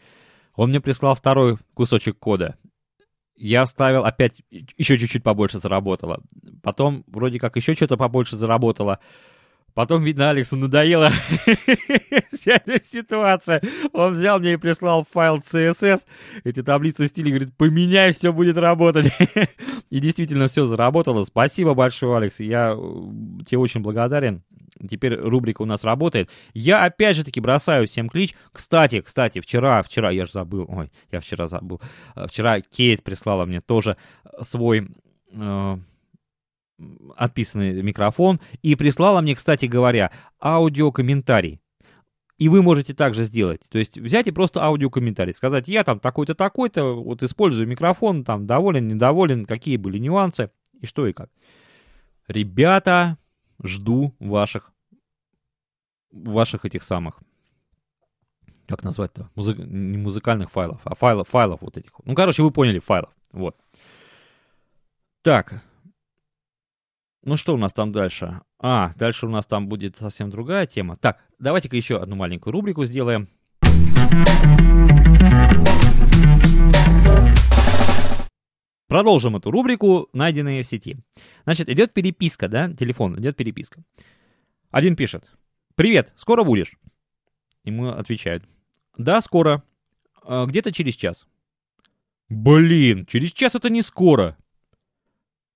Он 0.55 0.71
мне 0.71 0.81
прислал 0.81 1.15
второй 1.15 1.59
кусочек 1.75 2.19
кода. 2.19 2.57
Я 3.37 3.65
вставил, 3.65 4.05
опять 4.05 4.43
еще 4.51 4.97
чуть-чуть 4.97 5.25
побольше 5.25 5.59
заработало. 5.59 6.23
Потом 6.63 7.05
вроде 7.09 7.41
как 7.41 7.57
еще 7.57 7.75
что-то 7.75 7.97
побольше 7.97 8.37
заработало. 8.37 9.01
Потом, 9.75 10.05
видно, 10.05 10.31
Алексу 10.31 10.57
надоела 10.57 11.11
вся 12.33 12.53
эта 12.65 12.83
ситуация. 12.83 13.61
Он 13.93 14.13
взял 14.13 14.39
мне 14.39 14.53
и 14.53 14.57
прислал 14.57 15.05
файл 15.11 15.39
CSS, 15.39 16.03
эти 16.45 16.63
таблицы 16.63 17.09
стиля, 17.09 17.31
говорит, 17.31 17.57
поменяй, 17.57 18.13
все 18.13 18.33
будет 18.33 18.57
работать. 18.57 19.13
и 19.91 20.01
действительно 20.01 20.47
все 20.47 20.65
заработало. 20.65 21.25
Спасибо 21.25 21.75
большое, 21.75 22.17
Алекс. 22.17 22.39
Я 22.39 22.75
э, 22.77 23.45
тебе 23.47 23.59
очень 23.59 23.81
благодарен. 23.81 24.45
Теперь 24.89 25.17
рубрика 25.17 25.63
у 25.63 25.67
нас 25.67 25.83
работает. 25.83 26.31
Я 26.53 26.85
опять 26.85 27.17
же 27.17 27.25
таки 27.25 27.41
бросаю 27.41 27.87
всем 27.87 28.09
клич. 28.09 28.35
Кстати, 28.53 29.01
кстати, 29.01 29.41
вчера, 29.41 29.83
вчера, 29.83 30.11
я 30.11 30.25
же 30.25 30.33
забыл, 30.33 30.67
ой, 30.69 30.93
я 31.11 31.19
вчера 31.19 31.49
забыл. 31.49 31.81
Э, 32.15 32.29
вчера 32.29 32.61
Кейт 32.61 33.03
прислала 33.03 33.45
мне 33.45 33.61
тоже 33.61 33.97
свой... 34.41 34.89
Э, 35.33 35.79
отписанный 37.17 37.83
микрофон 37.83 38.41
и 38.63 38.75
прислала 38.75 39.21
мне, 39.21 39.35
кстати 39.35 39.67
говоря, 39.67 40.11
аудиокомментарий. 40.41 41.61
И 42.37 42.49
вы 42.49 42.63
можете 42.63 42.95
также 42.95 43.25
сделать. 43.25 43.61
То 43.69 43.79
есть 43.79 43.97
взять 43.97 44.27
и 44.27 44.33
просто 44.33 44.63
аудиокомментарий. 44.63 45.33
Сказать, 45.33 45.69
я 45.69 45.85
там 45.85 46.01
такой-то, 46.01 46.35
такой-то, 46.35 46.95
вот 46.95 47.23
использую 47.23 47.69
микрофон, 47.69 48.25
там 48.25 48.47
доволен, 48.47 48.89
недоволен, 48.89 49.47
какие 49.47 49.77
были 49.77 49.99
нюансы 49.99 50.51
и 50.81 50.87
что 50.87 51.07
и 51.07 51.13
как. 51.13 51.31
Ребята, 52.27 53.19
жду 53.63 54.15
ваших, 54.19 54.73
ваших 56.11 56.65
этих 56.65 56.83
самых, 56.83 57.21
как 58.67 58.83
назвать-то, 58.83 59.31
Музы... 59.35 59.55
не 59.55 59.99
музыкальных 59.99 60.51
файлов, 60.51 60.81
а 60.85 60.95
файлов, 60.95 61.29
файлов 61.29 61.61
вот 61.61 61.77
этих. 61.77 61.93
Ну, 62.05 62.15
короче, 62.15 62.43
вы 62.43 62.51
поняли, 62.51 62.81
файлов. 62.81 63.11
Вот. 63.33 63.57
Так, 65.23 65.63
ну 67.25 67.37
что 67.37 67.55
у 67.55 67.57
нас 67.57 67.73
там 67.73 67.91
дальше? 67.91 68.41
А, 68.59 68.93
дальше 68.97 69.27
у 69.27 69.31
нас 69.31 69.47
там 69.47 69.67
будет 69.67 69.97
совсем 69.97 70.31
другая 70.31 70.67
тема. 70.67 70.97
Так, 70.97 71.25
давайте-ка 71.39 71.77
еще 71.77 71.99
одну 71.99 72.17
маленькую 72.17 72.53
рубрику 72.53 72.85
сделаем. 72.85 73.29
Продолжим 78.89 79.37
эту 79.37 79.51
рубрику, 79.51 80.09
найденные 80.13 80.63
в 80.63 80.67
сети. 80.67 80.99
Значит, 81.45 81.69
идет 81.71 81.95
переписка, 81.95 82.49
да, 82.49 82.71
телефон, 82.71 83.19
идет 83.19 83.37
переписка. 83.37 83.83
Один 84.71 84.95
пишет, 84.95 85.31
«Привет, 85.75 86.13
скоро 86.17 86.45
будешь?» 86.45 86.77
Ему 87.65 87.89
отвечают, 87.89 88.45
«Да, 88.99 89.21
скоро. 89.23 89.63
А, 90.23 90.45
где-то 90.45 90.73
через 90.73 90.95
час». 90.95 91.27
«Блин, 92.29 93.07
через 93.07 93.33
час 93.33 93.55
это 93.55 93.71
не 93.71 93.83
скоро. 93.83 94.37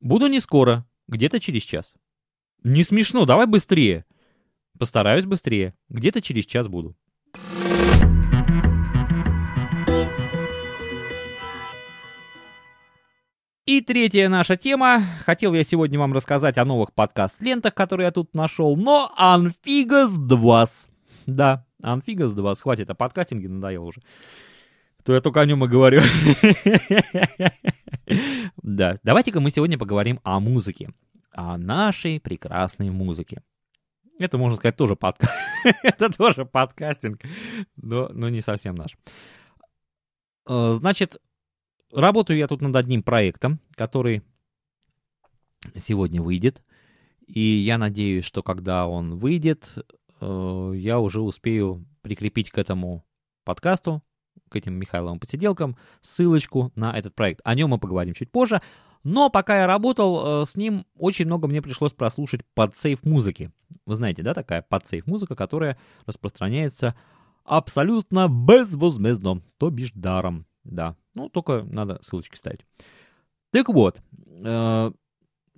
Буду 0.00 0.26
не 0.28 0.40
скоро, 0.40 0.86
где-то 1.08 1.40
через 1.40 1.62
час. 1.62 1.94
Не 2.62 2.84
смешно, 2.84 3.24
давай 3.24 3.46
быстрее. 3.46 4.04
Постараюсь 4.78 5.26
быстрее, 5.26 5.74
где-то 5.88 6.20
через 6.22 6.46
час 6.46 6.68
буду. 6.68 6.96
И 13.66 13.82
третья 13.82 14.28
наша 14.28 14.56
тема. 14.56 15.02
Хотел 15.26 15.52
я 15.52 15.62
сегодня 15.62 15.98
вам 15.98 16.14
рассказать 16.14 16.56
о 16.56 16.64
новых 16.64 16.94
подкаст-лентах, 16.94 17.74
которые 17.74 18.06
я 18.06 18.12
тут 18.12 18.34
нашел, 18.34 18.76
но 18.76 19.12
Анфигас 19.16 20.10
2. 20.10 20.68
Да, 21.26 21.66
Анфигас 21.82 22.32
2. 22.32 22.54
Хватит, 22.54 22.88
о 22.88 22.94
подкастинге 22.94 23.48
надоело 23.48 23.84
уже. 23.84 24.00
То 25.08 25.14
я 25.14 25.22
только 25.22 25.40
о 25.40 25.46
нем 25.46 25.64
и 25.64 25.68
говорю. 25.68 26.02
Да, 28.62 28.98
давайте-ка 29.02 29.40
мы 29.40 29.50
сегодня 29.50 29.78
поговорим 29.78 30.20
о 30.22 30.38
музыке. 30.38 30.90
О 31.32 31.56
нашей 31.56 32.20
прекрасной 32.20 32.90
музыке. 32.90 33.42
Это, 34.18 34.36
можно 34.36 34.58
сказать, 34.58 34.76
тоже 34.76 34.96
подкаст. 34.96 35.32
Это 35.82 36.10
тоже 36.10 36.44
подкастинг, 36.44 37.22
но, 37.76 38.10
но 38.12 38.28
не 38.28 38.42
совсем 38.42 38.74
наш. 38.74 38.98
Э, 40.46 40.74
значит, 40.74 41.16
Работаю 41.90 42.38
я 42.38 42.46
тут 42.46 42.60
над 42.60 42.76
одним 42.76 43.02
проектом, 43.02 43.60
который 43.76 44.22
сегодня 45.74 46.20
выйдет. 46.20 46.62
И 47.26 47.40
я 47.40 47.78
надеюсь, 47.78 48.24
что 48.24 48.42
когда 48.42 48.86
он 48.86 49.18
выйдет, 49.18 49.74
э, 50.20 50.72
я 50.74 51.00
уже 51.00 51.22
успею 51.22 51.86
прикрепить 52.02 52.50
к 52.50 52.58
этому 52.58 53.06
подкасту, 53.44 54.02
к 54.48 54.56
этим 54.56 54.74
Михайловым 54.74 55.20
посиделкам, 55.20 55.76
ссылочку 56.00 56.72
на 56.74 56.96
этот 56.96 57.14
проект. 57.14 57.40
О 57.44 57.54
нем 57.54 57.70
мы 57.70 57.78
поговорим 57.78 58.14
чуть 58.14 58.30
позже. 58.30 58.60
Но 59.04 59.30
пока 59.30 59.58
я 59.60 59.66
работал 59.66 60.42
э, 60.42 60.44
с 60.44 60.56
ним, 60.56 60.84
очень 60.96 61.26
много 61.26 61.48
мне 61.48 61.62
пришлось 61.62 61.92
прослушать 61.92 62.42
подсейф 62.54 63.04
музыки. 63.04 63.52
Вы 63.86 63.94
знаете, 63.94 64.22
да, 64.22 64.34
такая 64.34 64.62
подсейф 64.62 65.06
музыка, 65.06 65.36
которая 65.36 65.78
распространяется 66.04 66.96
абсолютно 67.44 68.28
безвозмездно, 68.28 69.42
то 69.56 69.70
бишь 69.70 69.92
даром. 69.94 70.46
Да, 70.64 70.96
ну, 71.14 71.28
только 71.28 71.62
надо 71.62 71.98
ссылочки 72.02 72.36
ставить. 72.36 72.66
Так 73.50 73.68
вот, 73.68 74.02
э, 74.44 74.92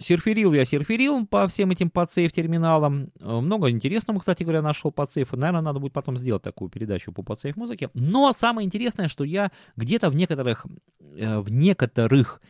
серферил 0.01 0.53
я 0.53 0.65
серферил 0.65 1.27
по 1.27 1.47
всем 1.47 1.71
этим 1.71 1.91
подсейф 1.91 2.33
терминалам. 2.33 3.11
Э, 3.21 3.41
много 3.41 3.71
интересного, 3.71 4.19
кстати 4.19 4.43
говоря, 4.43 4.63
нашел 4.63 4.91
подсейф. 4.91 5.33
Наверное, 5.33 5.61
надо 5.61 5.79
будет 5.79 5.93
потом 5.93 6.17
сделать 6.17 6.43
такую 6.43 6.71
передачу 6.71 7.13
по 7.13 7.23
подсейф 7.23 7.57
музыке. 7.57 7.91
Но 7.95 8.33
самое 8.33 8.67
интересное, 8.67 9.09
что 9.09 9.25
я 9.25 9.53
где-то 9.77 10.11
в 10.11 10.17
некоторых, 10.17 10.67
э, 11.01 11.39
в 11.39 11.51
некоторых 11.51 12.41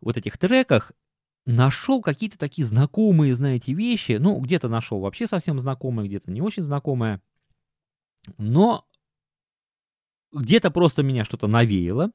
вот 0.00 0.16
этих 0.16 0.38
треках 0.38 0.92
нашел 1.44 2.00
какие-то 2.00 2.38
такие 2.38 2.66
знакомые, 2.66 3.34
знаете, 3.34 3.72
вещи. 3.72 4.16
Ну, 4.18 4.40
где-то 4.40 4.68
нашел 4.68 5.00
вообще 5.00 5.26
совсем 5.26 5.58
знакомые, 5.58 6.08
где-то 6.08 6.30
не 6.30 6.40
очень 6.40 6.62
знакомые. 6.62 7.20
Но 8.38 8.86
где-то 10.32 10.70
просто 10.70 11.02
меня 11.02 11.24
что-то 11.24 11.46
навеяло. 11.46 12.10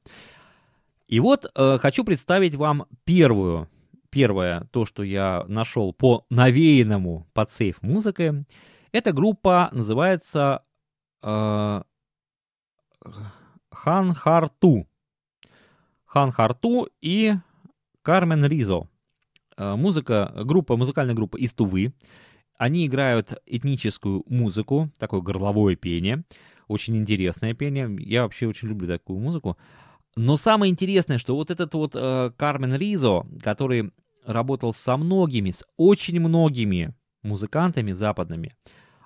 И 1.08 1.20
вот 1.20 1.50
э, 1.54 1.78
хочу 1.78 2.04
представить 2.04 2.56
вам 2.56 2.88
первую, 3.06 3.70
первое, 4.10 4.68
то, 4.72 4.86
что 4.86 5.04
я 5.04 5.44
нашел 5.48 5.94
по 5.94 6.26
навеянному 6.30 7.28
под 7.34 7.52
сейф 7.52 7.82
музыкой. 7.82 8.46
Эта 8.92 9.12
группа 9.12 9.70
называется 9.72 10.64
э, 11.22 11.82
Хан 13.72 14.14
Харту. 14.14 14.88
Хан 16.06 16.32
Харту 16.32 16.90
и 17.02 17.34
Кармен 18.02 18.46
Ризо. 18.46 18.88
Э, 19.58 19.76
музыка, 19.76 20.32
группа, 20.44 20.78
музыкальная 20.78 21.16
группа 21.16 21.38
из 21.38 21.54
Тувы. 21.54 21.94
Они 22.58 22.88
играют 22.88 23.40
этническую 23.46 24.24
музыку, 24.28 24.90
такое 24.98 25.22
горловое 25.22 25.76
пение 25.76 26.24
очень 26.68 26.98
интересное 26.98 27.54
пение. 27.54 27.96
Я 28.00 28.24
вообще 28.24 28.48
очень 28.48 28.68
люблю 28.68 28.88
такую 28.88 29.20
музыку. 29.20 29.58
Но 30.18 30.36
самое 30.36 30.72
интересное, 30.72 31.20
что 31.20 31.36
вот 31.36 31.52
этот 31.52 31.74
вот 31.76 31.92
э, 31.96 32.32
Кармен 32.36 32.76
Ризо, 32.76 33.26
который 33.42 33.92
работал 34.26 34.74
со 34.74 34.98
многими, 34.98 35.52
с 35.52 35.64
очень 35.78 36.20
многими 36.20 36.96
музыкантами 37.22 37.92
западными, 37.92 38.56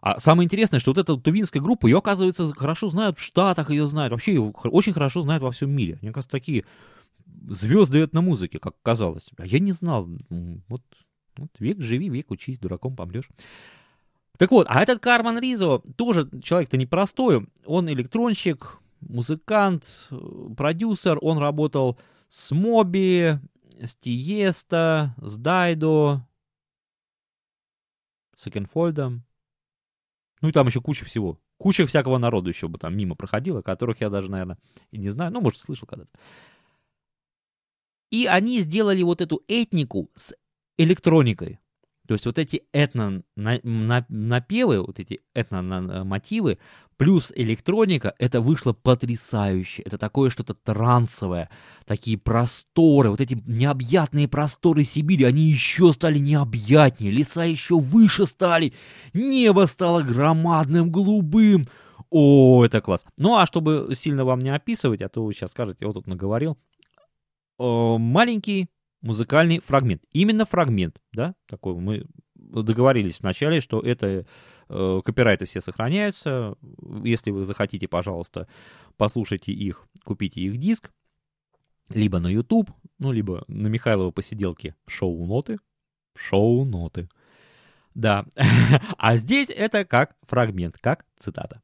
а 0.02 0.20
самое 0.20 0.46
интересное, 0.46 0.80
что 0.80 0.92
вот 0.92 0.98
эта 0.98 1.16
тувинская 1.18 1.62
группа, 1.62 1.86
ее, 1.86 2.00
оказывается, 2.00 2.48
хорошо 2.56 2.90
знают 2.90 3.20
в 3.20 3.24
Штатах, 3.24 3.70
ее 3.70 3.86
знают, 3.86 4.12
вообще 4.12 4.34
ее 4.34 4.52
очень 4.64 4.94
хорошо 4.94 5.22
знают 5.22 5.44
во 5.44 5.52
всем 5.52 5.70
мире. 5.70 6.00
Мне 6.02 6.12
кажется, 6.12 6.32
такие 6.32 6.66
звезды 7.50 8.04
этномузыки, 8.04 8.58
как 8.58 8.76
казалось. 8.82 9.30
А 9.38 9.46
я 9.46 9.60
не 9.60 9.74
знал. 9.74 10.10
Вот, 10.68 10.82
вот 11.38 11.50
век 11.60 11.82
живи, 11.82 12.10
век 12.10 12.32
учись, 12.32 12.58
дураком 12.58 12.96
помрешь. 12.96 13.30
Так 14.38 14.50
вот, 14.50 14.66
а 14.70 14.82
этот 14.82 15.00
Карман 15.02 15.40
Ризо 15.40 15.84
тоже 15.98 16.28
человек-то 16.42 16.78
непростой. 16.78 17.48
Он 17.66 17.88
электронщик, 17.90 18.81
музыкант, 19.02 20.10
продюсер. 20.56 21.18
Он 21.22 21.38
работал 21.38 22.00
с 22.28 22.52
Моби, 22.52 23.40
с 23.80 23.96
Тиеста, 23.98 25.16
с 25.18 25.38
Дайдо, 25.38 26.26
с 28.36 28.48
Экенфольдом. 28.48 29.24
Ну 30.42 30.50
и 30.50 30.52
там 30.52 30.68
еще 30.68 30.82
куча 30.82 31.06
всего. 31.06 31.40
Куча 31.58 31.86
всякого 31.86 32.18
народу 32.18 32.50
еще 32.50 32.68
бы 32.68 32.80
там 32.80 32.98
мимо 32.98 33.16
проходила, 33.16 33.62
которых 33.62 34.02
я 34.02 34.10
даже, 34.10 34.32
наверное, 34.32 34.58
и 34.90 34.98
не 34.98 35.10
знаю. 35.10 35.32
Ну, 35.32 35.42
может, 35.42 35.60
слышал 35.60 35.88
когда-то. 35.88 36.12
И 38.10 38.26
они 38.26 38.60
сделали 38.60 39.04
вот 39.04 39.22
эту 39.22 39.44
этнику 39.48 40.10
с 40.16 40.34
электроникой. 40.78 41.60
То 42.12 42.16
есть 42.16 42.26
вот 42.26 42.40
эти 42.40 42.64
этно-напевы, 42.74 44.82
вот 44.82 45.00
эти 45.00 45.22
этно-мотивы, 45.34 46.58
плюс 46.98 47.32
электроника, 47.34 48.14
это 48.20 48.42
вышло 48.42 48.74
потрясающе. 48.74 49.84
Это 49.84 49.98
такое 49.98 50.30
что-то 50.30 50.54
трансовое, 50.54 51.50
такие 51.86 52.18
просторы, 52.18 53.12
вот 53.12 53.22
эти 53.22 53.38
необъятные 53.46 54.28
просторы 54.28 54.84
Сибири, 54.84 55.24
они 55.24 55.44
еще 55.44 55.94
стали 55.94 56.20
необъятнее, 56.20 57.14
леса 57.14 57.46
еще 57.46 57.80
выше 57.80 58.26
стали, 58.26 58.74
небо 59.14 59.66
стало 59.68 60.02
громадным, 60.02 60.92
голубым. 60.92 61.66
О, 62.10 62.66
это 62.66 62.82
класс. 62.82 63.06
Ну, 63.20 63.38
а 63.38 63.46
чтобы 63.46 63.94
сильно 63.96 64.26
вам 64.26 64.40
не 64.40 64.54
описывать, 64.54 65.02
а 65.02 65.08
то 65.08 65.24
вы 65.24 65.34
сейчас 65.34 65.52
скажете, 65.52 65.86
вот 65.86 65.94
тут 65.94 66.08
наговорил, 66.08 66.58
маленький 67.58 68.68
музыкальный 69.02 69.60
фрагмент. 69.60 70.04
Именно 70.12 70.46
фрагмент, 70.46 71.02
да, 71.12 71.36
такой 71.48 71.76
мы 71.76 72.06
договорились 72.36 73.20
вначале, 73.20 73.62
что 73.62 73.80
это 73.80 74.26
э, 74.70 75.02
копирайты 75.04 75.46
все 75.46 75.62
сохраняются. 75.62 76.56
Если 77.04 77.32
вы 77.32 77.46
захотите, 77.46 77.88
пожалуйста, 77.88 78.48
послушайте 78.98 79.52
их, 79.52 79.88
купите 80.04 80.42
их 80.42 80.58
диск, 80.58 80.92
либо 81.90 82.20
на 82.20 82.28
YouTube, 82.28 82.72
ну, 83.00 83.12
либо 83.12 83.44
на 83.48 83.68
Михайлова 83.68 84.12
посиделке 84.12 84.76
шоу-ноты. 84.88 85.60
Шоу-ноты. 86.16 87.10
Да. 87.94 88.26
а 88.98 89.18
здесь 89.18 89.50
это 89.50 89.86
как 89.86 90.16
фрагмент, 90.24 90.78
как 90.80 91.06
цитата. 91.18 91.62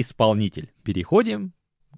Исполнитель. 0.00 0.72
Переходим 0.82 1.52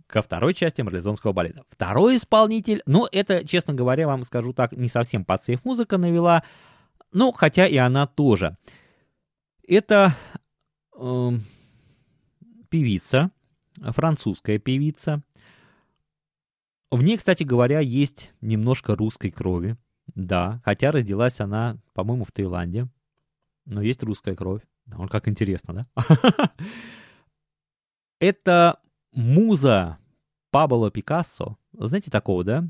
ко 0.07 0.23
второй 0.23 0.55
части 0.55 0.83
марлезонского 0.83 1.33
балета. 1.33 1.65
Второй 1.69 2.17
исполнитель, 2.17 2.83
ну, 2.87 3.07
это, 3.11 3.47
честно 3.47 3.75
говоря, 3.75 4.07
вам 4.07 4.23
скажу 4.25 4.53
так, 4.53 4.73
не 4.73 4.89
совсем 4.89 5.25
под 5.25 5.43
сейф 5.45 5.65
музыка 5.65 5.99
навела, 5.99 6.45
ну, 7.13 7.33
хотя 7.33 7.67
и 7.67 7.77
она 7.77 8.07
тоже. 8.07 8.57
Это 9.67 10.15
э, 10.97 11.31
певица, 12.69 13.31
французская 13.81 14.59
певица. 14.59 15.23
В 16.91 17.03
ней, 17.03 17.17
кстати 17.17 17.43
говоря, 17.43 17.81
есть 17.81 18.33
немножко 18.41 18.95
русской 18.95 19.31
крови. 19.31 19.77
Да, 20.15 20.61
хотя 20.65 20.93
родилась 20.93 21.41
она, 21.41 21.79
по-моему, 21.95 22.25
в 22.25 22.33
Таиланде. 22.33 22.89
Но 23.67 23.83
есть 23.83 24.03
русская 24.05 24.37
кровь. 24.37 24.63
Он 24.97 25.09
как 25.09 25.27
интересно, 25.27 25.89
да? 25.97 26.53
Это 28.18 28.81
муза 29.12 29.98
Пабло 30.50 30.90
Пикассо. 30.90 31.59
Знаете 31.72 32.11
такого, 32.11 32.44
да? 32.44 32.64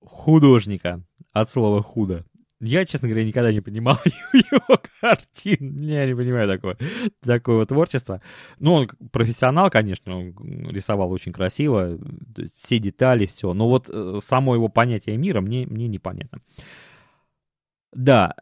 Художника. 0.00 1.02
От 1.32 1.50
слова 1.50 1.82
худо. 1.82 2.24
Я, 2.62 2.84
честно 2.84 3.08
говоря, 3.08 3.24
никогда 3.24 3.52
не 3.52 3.62
понимал 3.62 3.96
его 4.32 4.80
картин. 5.00 5.78
Я 5.78 6.06
не 6.06 6.14
понимаю 6.14 6.46
такого, 6.46 6.76
такого 7.20 7.64
творчества. 7.64 8.20
Ну, 8.58 8.74
он 8.74 8.88
профессионал, 9.12 9.70
конечно, 9.70 10.18
он 10.18 10.34
рисовал 10.68 11.10
очень 11.10 11.32
красиво, 11.32 11.98
все 12.58 12.78
детали, 12.78 13.24
все. 13.24 13.54
Но 13.54 13.68
вот 13.68 13.88
э, 13.88 14.18
само 14.22 14.54
его 14.54 14.68
понятие 14.68 15.16
мира 15.16 15.40
мне, 15.40 15.66
мне 15.66 15.88
непонятно. 15.88 16.40
Да, 17.92 18.34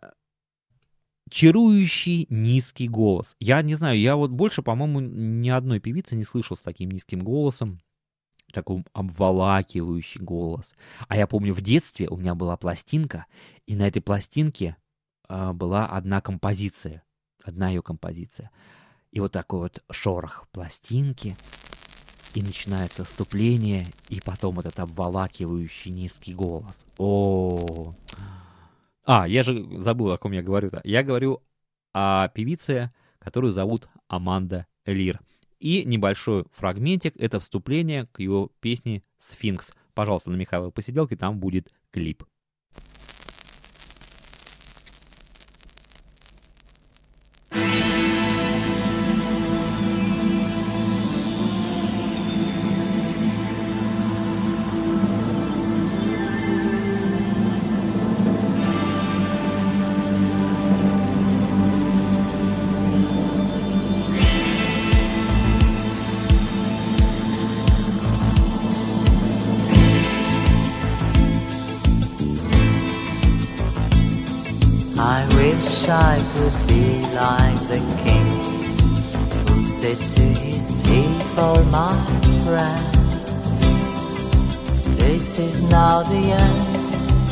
чарующий 1.31 2.27
низкий 2.31 2.89
голос. 2.89 3.37
Я 3.41 3.63
не 3.63 3.75
знаю, 3.75 4.01
я 4.01 4.17
вот 4.17 4.31
больше, 4.31 4.63
по-моему, 4.63 5.01
ни 5.01 5.49
одной 5.49 5.81
певицы 5.81 6.17
не 6.17 6.25
слышал 6.25 6.57
с 6.57 6.63
таким 6.63 6.91
низким 6.91 7.21
голосом 7.21 7.81
такой 8.53 8.85
обволакивающий 8.93 10.21
голос. 10.21 10.75
А 11.07 11.17
я 11.17 11.27
помню, 11.27 11.55
в 11.55 11.61
детстве 11.61 12.09
у 12.09 12.17
меня 12.17 12.35
была 12.35 12.57
пластинка, 12.57 13.27
и 13.67 13.77
на 13.77 13.87
этой 13.87 14.01
пластинке 14.01 14.77
э, 15.29 15.53
была 15.53 15.87
одна 15.87 16.21
композиция, 16.21 17.03
одна 17.45 17.69
ее 17.69 17.83
композиция. 17.83 18.51
И 19.11 19.21
вот 19.21 19.33
такой 19.33 19.61
вот 19.61 19.83
шорох 19.91 20.47
пластинки, 20.53 21.37
и 22.35 22.43
начинается 22.43 23.05
вступление, 23.05 23.87
и 24.09 24.21
потом 24.21 24.61
этот 24.61 24.79
обволакивающий 24.81 25.91
низкий 25.91 26.35
голос. 26.35 26.87
О, 26.99 27.95
а, 29.09 29.27
я 29.27 29.43
же 29.43 29.67
забыл, 29.81 30.13
о 30.13 30.19
ком 30.19 30.33
я 30.33 30.43
говорю-то. 30.43 30.83
Я 30.85 31.03
говорю 31.03 31.43
о 31.95 32.29
певице, 32.29 32.93
которую 33.19 33.51
зовут 33.53 33.89
Аманда 34.07 34.67
Лир. 34.85 35.21
И 35.59 35.83
небольшой 35.87 36.45
фрагментик— 36.53 37.15
это 37.19 37.41
вступление 37.41 38.05
к 38.13 38.21
его 38.21 38.53
песне 38.61 39.03
«Сфинкс». 39.17 39.73
Пожалуйста, 39.95 40.31
на 40.31 40.37
Михайловой 40.37 40.73
посиделке 40.73 41.17
там 41.17 41.41
будет 41.41 41.73
клип. 41.91 42.23
I 75.01 75.25
wish 75.37 75.89
I 75.89 76.19
could 76.35 76.53
be 76.67 77.01
like 77.15 77.69
the 77.69 77.79
king 78.03 78.27
who 79.47 79.63
said 79.65 79.97
to 79.97 80.21
his 80.21 80.73
people, 80.83 81.63
my 81.71 81.95
friends, 82.45 83.43
this 84.99 85.39
is 85.39 85.63
now 85.71 86.03
the 86.03 86.17
end. 86.17 86.77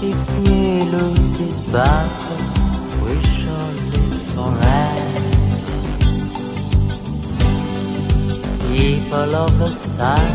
If 0.01 0.17
we 0.39 0.85
lose 0.93 1.39
this 1.39 1.59
battle, 1.73 2.39
we 3.05 3.21
shall 3.35 3.73
live 3.91 4.23
forever. 4.37 5.25
People 8.69 9.35
of 9.35 9.59
the 9.59 9.71
sun 9.73 10.31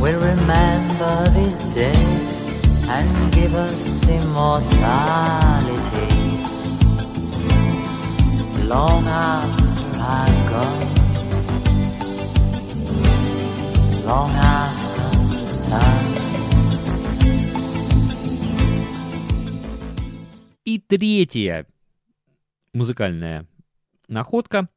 will 0.00 0.18
remember 0.18 1.28
this 1.30 1.58
day 1.72 1.94
and 2.88 3.32
give 3.32 3.54
us 3.54 4.08
immortality. 4.08 6.15
Третья 20.88 21.66
музыкальная 22.72 23.46
находка, 24.08 24.68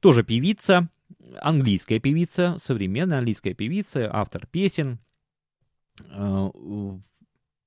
тоже 0.00 0.22
певица, 0.22 0.88
английская 1.40 1.98
певица, 1.98 2.56
современная 2.58 3.18
английская 3.18 3.54
певица, 3.54 4.08
автор 4.12 4.46
песен. 4.46 4.98
Э, 6.10 6.50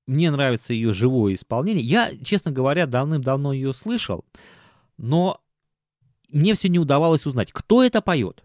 мне 0.06 0.30
нравится 0.30 0.74
ее 0.74 0.92
живое 0.92 1.34
исполнение. 1.34 1.84
Я, 1.84 2.16
честно 2.24 2.50
говоря, 2.50 2.86
давным-давно 2.86 3.52
ее 3.52 3.72
слышал, 3.72 4.24
но 4.98 5.40
мне 6.28 6.54
все 6.54 6.68
не 6.68 6.78
удавалось 6.78 7.26
узнать, 7.26 7.52
кто 7.52 7.82
это 7.82 8.02
поет. 8.02 8.44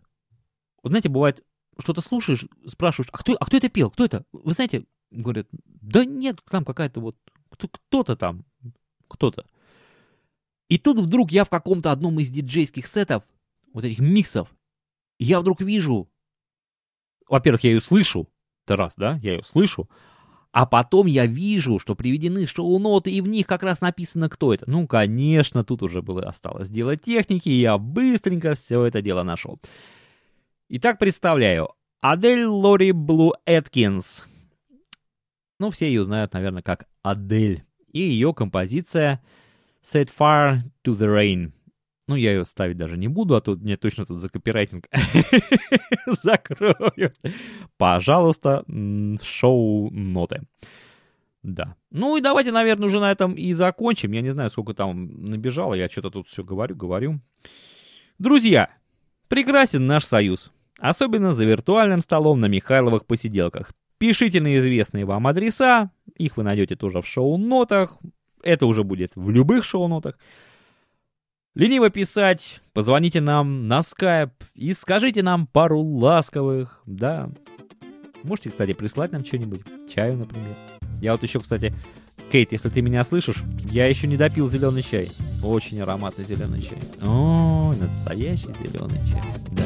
Вот 0.82 0.92
знаете, 0.92 1.10
бывает, 1.10 1.44
что-то 1.80 2.02
слушаешь, 2.02 2.46
спрашиваешь, 2.66 3.10
а 3.12 3.18
кто, 3.18 3.34
а 3.34 3.46
кто 3.46 3.58
это 3.58 3.70
пел, 3.70 3.90
кто 3.90 4.06
это? 4.06 4.26
Вы 4.32 4.54
знаете, 4.54 4.86
говорят, 5.12 5.48
да 5.52 6.06
нет, 6.06 6.40
там 6.50 6.64
какая-то 6.64 7.02
вот, 7.02 7.18
кто-то 7.50 8.16
там 8.16 8.46
кто-то. 9.08 9.46
И 10.70 10.78
тут 10.78 10.98
вдруг 10.98 11.32
я 11.32 11.44
в 11.44 11.50
каком-то 11.50 11.92
одном 11.92 12.20
из 12.20 12.30
диджейских 12.30 12.88
сетов, 12.88 13.24
вот 13.74 13.84
этих 13.84 14.00
миксов, 14.00 14.54
я 15.20 15.40
вдруг 15.40 15.62
вижу, 15.62 16.10
во-первых, 17.28 17.64
я 17.64 17.72
ее 17.72 17.82
слышу, 17.82 18.30
это 18.66 18.76
раз, 18.76 18.96
да, 18.96 19.20
я 19.22 19.34
ее 19.34 19.44
слышу, 19.44 19.90
а 20.54 20.68
потом 20.68 21.08
я 21.08 21.26
вижу, 21.26 21.80
что 21.80 21.96
приведены 21.96 22.46
шоу-ноты, 22.46 23.12
и 23.12 23.22
в 23.22 23.28
них 23.28 23.48
как 23.48 23.64
раз 23.64 23.82
написано, 23.82 24.30
кто 24.30 24.54
это. 24.54 24.70
Ну, 24.70 24.86
конечно, 24.86 25.64
тут 25.64 25.82
уже 25.82 26.04
было 26.04 26.22
осталось 26.22 26.70
дело 26.70 26.96
техники, 26.96 27.50
и 27.50 27.62
я 27.62 27.80
быстренько 27.80 28.54
все 28.54 28.86
это 28.86 29.02
дело 29.02 29.24
нашел. 29.24 29.60
Итак, 30.70 31.00
представляю. 31.00 31.70
Адель 32.02 32.46
Лори 32.46 32.92
Блу 32.92 33.34
Эткинс. 33.48 34.26
Ну, 35.60 35.72
все 35.72 35.88
ее 35.88 36.04
знают, 36.04 36.34
наверное, 36.34 36.62
как 36.62 36.86
Адель 37.02 37.64
и 37.92 38.02
ее 38.02 38.32
композиция 38.36 39.24
Set 39.82 40.12
Fire 40.16 40.60
to 40.86 40.94
the 40.94 41.08
Rain. 41.08 41.52
Ну, 42.08 42.16
я 42.16 42.34
ее 42.34 42.46
ставить 42.46 42.78
даже 42.78 42.98
не 42.98 43.08
буду, 43.08 43.36
а 43.36 43.42
то 43.42 43.56
мне 43.56 43.78
точно 43.78 44.06
тут 44.06 44.18
за 44.18 44.30
копирайтинг 44.30 44.88
закроют. 46.24 47.18
Пожалуйста, 47.78 48.66
шоу-ноты. 49.22 50.42
Да. 51.44 51.76
Ну 51.92 52.18
и 52.18 52.22
давайте, 52.22 52.52
наверное, 52.52 52.88
уже 52.88 53.00
на 53.00 53.12
этом 53.12 53.34
и 53.34 53.54
закончим. 53.54 54.12
Я 54.12 54.22
не 54.22 54.32
знаю, 54.32 54.50
сколько 54.50 54.74
там 54.74 55.30
набежало. 55.30 55.74
Я 55.76 55.90
что-то 55.90 56.10
тут 56.10 56.28
все 56.28 56.44
говорю, 56.44 56.76
говорю. 56.76 57.20
Друзья, 58.20 58.70
прекрасен 59.28 59.86
наш 59.86 60.06
союз. 60.06 60.52
Особенно 60.80 61.34
за 61.34 61.46
виртуальным 61.46 62.02
столом 62.02 62.40
на 62.40 62.48
Михайловых 62.48 63.06
посиделках. 63.06 63.74
Пишите 63.98 64.42
на 64.42 64.58
известные 64.58 65.06
вам 65.06 65.28
адреса, 65.28 65.92
их 66.18 66.36
вы 66.36 66.44
найдете 66.44 66.76
тоже 66.76 67.02
в 67.02 67.08
шоу-нотах, 67.08 68.00
это 68.42 68.66
уже 68.66 68.84
будет 68.84 69.12
в 69.16 69.30
любых 69.30 69.64
шоу-нотах. 69.64 70.18
Лениво 71.56 71.92
писать, 71.92 72.62
позвоните 72.74 73.22
нам 73.22 73.68
на 73.68 73.84
скайп 73.84 74.32
и 74.56 74.74
скажите 74.74 75.22
нам 75.22 75.46
пару 75.46 75.82
ласковых, 75.82 76.82
да. 76.88 77.30
Можете, 78.24 78.50
кстати, 78.50 78.74
прислать 78.74 79.12
нам 79.12 79.24
что-нибудь, 79.24 79.62
чаю, 79.88 80.18
например. 80.18 80.56
Я 81.00 81.12
вот 81.12 81.22
еще, 81.22 81.40
кстати, 81.40 81.72
Кейт, 82.32 82.52
если 82.54 82.70
ты 82.70 82.82
меня 82.82 83.04
слышишь, 83.04 83.44
я 83.70 83.86
еще 83.86 84.08
не 84.08 84.18
допил 84.18 84.50
зеленый 84.50 84.82
чай. 84.82 85.12
Очень 85.44 85.80
ароматный 85.82 86.26
зеленый 86.26 86.60
чай. 86.60 86.80
О, 87.04 87.76
настоящий 87.80 88.50
зеленый 88.60 88.98
чай. 89.08 89.22
Да. 89.52 89.64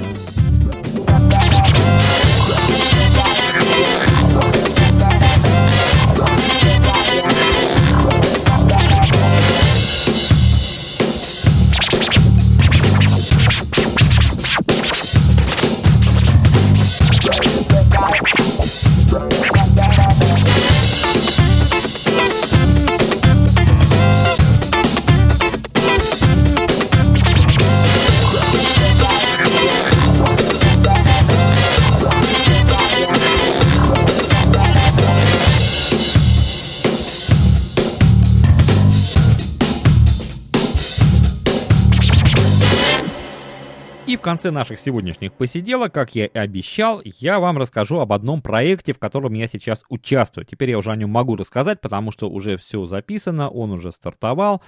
Конце 44.28 44.52
наших 44.52 44.82
сегодняшних 44.82 45.32
посиделок, 45.32 45.94
как 45.94 46.14
я 46.14 46.26
и 46.26 46.38
обещал, 46.38 47.02
я 47.06 47.40
вам 47.40 47.58
расскажу 47.58 48.00
об 48.00 48.12
одном 48.12 48.42
проекте, 48.42 48.92
в 48.92 49.00
котором 49.00 49.32
я 49.36 49.48
сейчас 49.48 49.86
участвую. 49.88 50.46
Теперь 50.46 50.72
я 50.72 50.78
уже 50.78 50.92
о 50.92 50.98
нем 50.98 51.12
могу 51.12 51.38
рассказать, 51.38 51.80
потому 51.80 52.12
что 52.12 52.30
уже 52.30 52.58
все 52.58 52.84
записано, 52.84 53.50
он 53.50 53.72
уже 53.72 53.90
стартовал, 53.94 54.62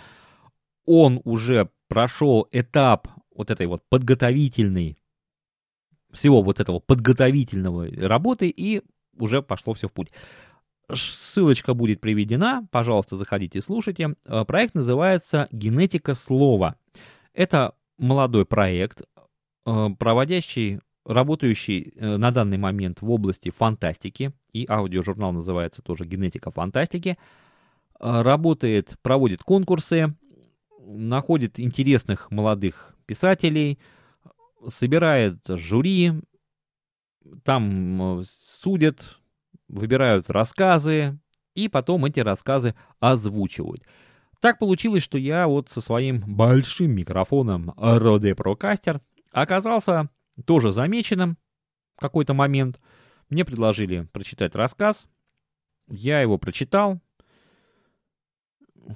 он 0.86 1.20
уже 1.26 1.70
прошел 1.90 2.48
этап 2.54 3.10
вот 3.36 3.52
этой 3.52 3.68
вот 3.68 3.84
подготовительной, 3.90 4.98
всего 6.10 6.42
вот 6.42 6.62
этого 6.62 6.80
подготовительного 6.80 7.90
работы, 8.08 8.48
и 8.48 8.82
уже 9.18 9.42
пошло 9.42 9.74
все 9.74 9.90
в 9.90 9.92
путь. 9.92 10.10
Ссылочка 10.90 11.74
будет 11.74 12.00
приведена, 12.00 12.66
пожалуйста, 12.72 13.18
заходите 13.18 13.60
и 13.60 13.62
слушайте. 13.62 14.16
Э, 14.26 14.46
проект 14.46 14.74
называется 14.74 15.50
«Генетика 15.52 16.14
слова». 16.14 16.78
Это 17.34 17.76
молодой 17.98 18.46
проект, 18.46 19.02
проводящий, 19.64 20.80
работающий 21.06 21.94
э, 21.96 22.18
на 22.18 22.32
данный 22.32 22.58
момент 22.58 23.02
в 23.02 23.10
области 23.10 23.50
фантастики, 23.50 24.32
и 24.54 24.66
аудиожурнал 24.70 25.32
называется 25.32 25.82
тоже 25.82 26.06
«Генетика 26.06 26.52
фантастики», 26.52 27.18
э, 28.00 28.22
работает, 28.22 28.96
проводит 29.02 29.44
конкурсы, 29.44 30.16
находит 30.86 31.60
интересных 31.60 32.30
молодых 32.32 32.96
писателей, 33.06 33.80
собирает 34.68 35.40
жюри, 35.48 36.14
там 37.44 38.22
судят, 38.24 39.20
выбирают 39.68 40.30
рассказы, 40.30 41.20
и 41.56 41.68
потом 41.68 42.06
эти 42.06 42.20
рассказы 42.20 42.76
озвучивают. 43.00 43.84
Так 44.42 44.58
получилось, 44.60 45.04
что 45.04 45.18
я 45.18 45.48
вот 45.48 45.70
со 45.70 45.82
своим 45.82 46.22
большим 46.26 46.92
микрофоном 46.92 47.72
Rode 47.72 48.36
Procaster 48.36 49.02
Оказался 49.32 50.10
тоже 50.46 50.72
замеченным 50.72 51.38
в 51.96 52.02
какой-то 52.02 52.34
момент. 52.34 52.80
Мне 53.30 53.46
предложили 53.46 54.08
прочитать 54.12 54.56
рассказ. 54.56 55.08
Я 55.88 56.22
его 56.22 56.38
прочитал. 56.38 57.00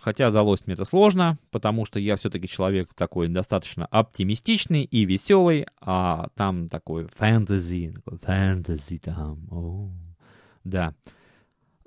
Хотя 0.02 0.32
далось 0.32 0.66
мне 0.66 0.74
это 0.74 0.86
сложно, 0.86 1.38
потому 1.52 1.86
что 1.86 2.00
я 2.00 2.16
все-таки 2.16 2.48
человек 2.48 2.94
такой 2.96 3.28
достаточно 3.28 3.86
оптимистичный 3.88 4.86
и 4.86 5.06
веселый, 5.06 5.68
а 5.82 6.30
там 6.36 6.68
такой 6.70 7.08
фэнтези, 7.16 7.96
фэнтези 8.24 8.98
там, 9.00 9.48
о, 9.52 9.92
да. 10.64 10.96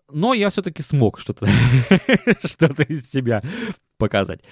Но 0.09 0.35
я 0.35 0.51
все-таки 0.51 0.83
смог 0.83 1.19
что-то 1.19 1.47
что 2.45 2.67
из 2.85 3.11
себя 3.11 3.43
показать 3.97 4.43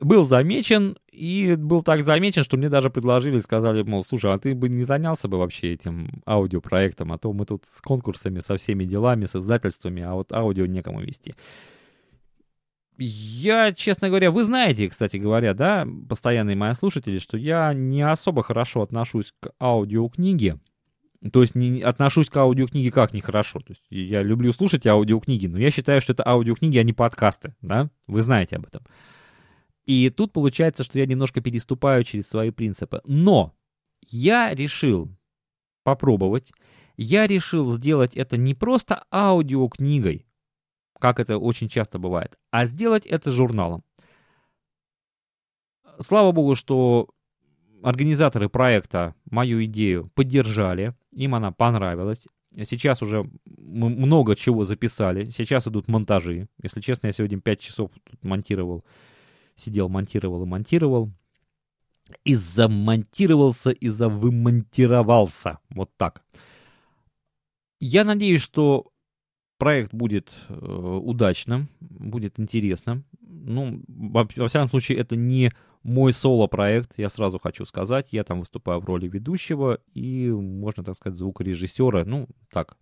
был 0.00 0.24
замечен, 0.24 0.96
и 1.10 1.54
был 1.56 1.82
так 1.82 2.04
замечен, 2.04 2.42
что 2.42 2.56
мне 2.56 2.68
даже 2.68 2.90
предложили, 2.90 3.38
сказали, 3.38 3.82
мол, 3.82 4.04
слушай, 4.04 4.32
а 4.32 4.38
ты 4.38 4.54
бы 4.54 4.68
не 4.68 4.84
занялся 4.84 5.28
бы 5.28 5.38
вообще 5.38 5.72
этим 5.72 6.22
аудиопроектом, 6.26 7.12
а 7.12 7.18
то 7.18 7.32
мы 7.32 7.46
тут 7.46 7.64
с 7.64 7.80
конкурсами, 7.80 8.40
со 8.40 8.56
всеми 8.56 8.84
делами, 8.84 9.24
с 9.24 9.36
издательствами, 9.36 10.02
а 10.02 10.14
вот 10.14 10.32
аудио 10.32 10.66
некому 10.66 11.00
вести. 11.00 11.34
Я, 12.98 13.72
честно 13.72 14.08
говоря, 14.08 14.30
вы 14.30 14.44
знаете, 14.44 14.88
кстати 14.88 15.18
говоря, 15.18 15.52
да, 15.52 15.86
постоянные 16.08 16.56
мои 16.56 16.72
слушатели, 16.72 17.18
что 17.18 17.36
я 17.36 17.74
не 17.74 18.02
особо 18.02 18.42
хорошо 18.42 18.82
отношусь 18.82 19.34
к 19.38 19.50
аудиокниге. 19.60 20.58
То 21.32 21.42
есть 21.42 21.54
не 21.54 21.82
отношусь 21.82 22.30
к 22.30 22.36
аудиокниге 22.36 22.90
как 22.90 23.12
нехорошо. 23.12 23.60
То 23.60 23.70
есть 23.70 23.82
я 23.90 24.22
люблю 24.22 24.52
слушать 24.52 24.86
аудиокниги, 24.86 25.46
но 25.46 25.58
я 25.58 25.70
считаю, 25.70 26.00
что 26.00 26.12
это 26.12 26.26
аудиокниги, 26.26 26.78
а 26.78 26.82
не 26.82 26.92
подкасты, 26.92 27.54
да? 27.60 27.90
Вы 28.06 28.22
знаете 28.22 28.56
об 28.56 28.66
этом. 28.66 28.82
И 29.86 30.10
тут 30.10 30.32
получается, 30.32 30.84
что 30.84 30.98
я 30.98 31.06
немножко 31.06 31.40
переступаю 31.40 32.02
через 32.04 32.28
свои 32.28 32.50
принципы. 32.50 33.00
Но 33.06 33.54
я 34.02 34.52
решил 34.52 35.08
попробовать. 35.84 36.52
Я 36.96 37.26
решил 37.26 37.72
сделать 37.72 38.16
это 38.16 38.36
не 38.36 38.54
просто 38.54 39.04
аудиокнигой, 39.12 40.26
как 40.98 41.20
это 41.20 41.38
очень 41.38 41.68
часто 41.68 41.98
бывает, 41.98 42.36
а 42.50 42.64
сделать 42.64 43.06
это 43.06 43.30
журналом. 43.30 43.84
Слава 46.00 46.32
богу, 46.32 46.54
что 46.54 47.10
организаторы 47.82 48.48
проекта 48.48 49.14
мою 49.30 49.64
идею 49.66 50.10
поддержали, 50.14 50.94
им 51.12 51.34
она 51.34 51.52
понравилась. 51.52 52.26
Сейчас 52.64 53.02
уже 53.02 53.22
много 53.44 54.34
чего 54.34 54.64
записали, 54.64 55.26
сейчас 55.26 55.68
идут 55.68 55.88
монтажи. 55.88 56.48
Если 56.62 56.80
честно, 56.80 57.08
я 57.08 57.12
сегодня 57.12 57.40
5 57.40 57.60
часов 57.60 57.90
монтировал 58.22 58.84
Сидел, 59.56 59.88
монтировал 59.88 60.42
и 60.42 60.46
монтировал. 60.46 61.10
И 62.24 62.34
замонтировался, 62.34 63.70
и 63.70 63.88
завымонтировался. 63.88 65.58
Вот 65.70 65.90
так. 65.96 66.22
Я 67.80 68.04
надеюсь, 68.04 68.42
что 68.42 68.92
проект 69.58 69.92
будет 69.92 70.32
э, 70.48 70.54
удачным, 70.54 71.68
будет 71.80 72.38
интересным. 72.38 73.04
Ну, 73.20 73.82
во, 73.88 74.28
во 74.36 74.48
всяком 74.48 74.68
случае, 74.68 74.98
это 74.98 75.16
не 75.16 75.52
мой 75.82 76.12
соло-проект, 76.12 76.92
я 76.96 77.08
сразу 77.08 77.38
хочу 77.38 77.64
сказать. 77.64 78.08
Я 78.12 78.24
там 78.24 78.40
выступаю 78.40 78.80
в 78.80 78.84
роли 78.84 79.08
ведущего 79.08 79.80
и, 79.94 80.30
можно 80.30 80.84
так 80.84 80.96
сказать, 80.96 81.18
звукорежиссера. 81.18 82.04
Ну, 82.04 82.28
так, 82.50 82.76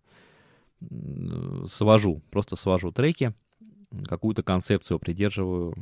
свожу, 1.67 2.23
просто 2.31 2.57
свожу 2.57 2.93
треки, 2.93 3.35
какую-то 4.07 4.43
концепцию 4.43 4.99
придерживаю 4.99 5.75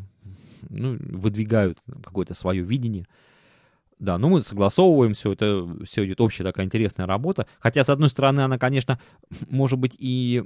ну, 0.68 0.96
выдвигают 1.00 1.78
какое-то 2.02 2.34
свое 2.34 2.62
видение. 2.62 3.06
Да, 3.98 4.18
ну 4.18 4.28
мы 4.30 4.42
согласовываем 4.42 5.14
все, 5.14 5.32
это 5.32 5.68
все 5.84 6.04
идет 6.04 6.20
общая 6.20 6.42
такая 6.42 6.66
интересная 6.66 7.06
работа. 7.06 7.46
Хотя, 7.60 7.84
с 7.84 7.88
одной 7.88 8.08
стороны, 8.08 8.40
она, 8.40 8.58
конечно, 8.58 8.98
может 9.48 9.78
быть 9.78 9.94
и 9.98 10.42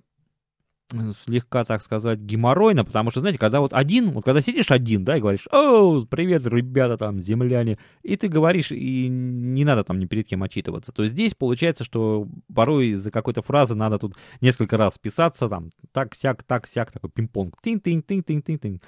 слегка, 1.12 1.64
так 1.64 1.82
сказать, 1.82 2.20
геморройно, 2.20 2.84
потому 2.84 3.10
что, 3.10 3.20
знаете, 3.20 3.38
когда 3.38 3.60
вот 3.60 3.72
один, 3.72 4.10
вот 4.10 4.24
когда 4.24 4.40
сидишь 4.40 4.70
один, 4.70 5.04
да, 5.04 5.16
и 5.16 5.20
говоришь, 5.20 5.48
о, 5.50 6.00
привет, 6.08 6.46
ребята, 6.46 6.96
там, 6.96 7.18
земляне, 7.18 7.78
и 8.02 8.16
ты 8.16 8.28
говоришь, 8.28 8.70
и 8.70 9.08
не 9.08 9.64
надо 9.64 9.82
там 9.82 9.98
ни 9.98 10.06
перед 10.06 10.28
кем 10.28 10.42
отчитываться, 10.42 10.92
то 10.92 11.04
здесь 11.06 11.34
получается, 11.34 11.82
что 11.82 12.28
порой 12.54 12.88
из-за 12.88 13.10
какой-то 13.10 13.42
фразы 13.42 13.74
надо 13.74 13.98
тут 13.98 14.14
несколько 14.40 14.76
раз 14.76 14.96
писаться, 14.98 15.48
там, 15.48 15.70
так-сяк, 15.92 16.44
так-сяк, 16.44 16.92
такой 16.92 17.10
пинг-понг, 17.10 17.56
тин-тин-тин-тин-тин-тин. 17.62 18.80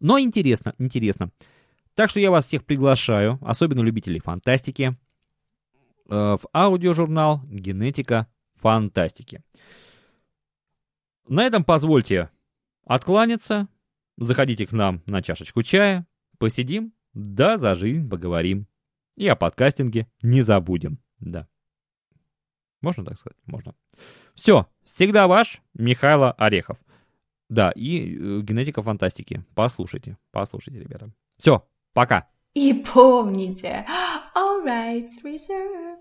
Но 0.00 0.18
интересно, 0.18 0.74
интересно. 0.78 1.30
Так 1.94 2.10
что 2.10 2.20
я 2.20 2.30
вас 2.30 2.46
всех 2.46 2.64
приглашаю, 2.64 3.38
особенно 3.42 3.80
любителей 3.80 4.20
фантастики, 4.20 4.96
э, 6.08 6.14
в 6.14 6.40
аудиожурнал 6.52 7.42
«Генетика 7.46 8.28
фантастики». 8.56 9.42
На 11.28 11.44
этом 11.44 11.64
позвольте 11.64 12.30
откланяться. 12.86 13.68
Заходите 14.16 14.66
к 14.66 14.72
нам 14.72 15.02
на 15.06 15.22
чашечку 15.22 15.62
чая, 15.62 16.06
посидим, 16.38 16.92
да 17.12 17.56
за 17.56 17.74
жизнь 17.74 18.08
поговорим. 18.08 18.66
И 19.16 19.26
о 19.28 19.36
подкастинге 19.36 20.08
не 20.22 20.42
забудем. 20.42 20.98
Да. 21.20 21.48
Можно 22.80 23.04
так 23.04 23.18
сказать? 23.18 23.38
Можно. 23.46 23.74
Все, 24.34 24.68
всегда 24.84 25.26
ваш 25.26 25.60
Михайло 25.74 26.32
Орехов. 26.32 26.78
Да, 27.48 27.70
и 27.70 28.14
э, 28.14 28.40
генетика 28.42 28.82
фантастики. 28.82 29.44
Послушайте, 29.54 30.16
послушайте, 30.32 30.80
ребята. 30.80 31.10
Все, 31.38 31.66
пока. 31.94 32.28
И 32.54 32.74
помните, 32.74 33.86
all 34.34 34.64
rights 34.64 35.22
reserved. 35.24 35.97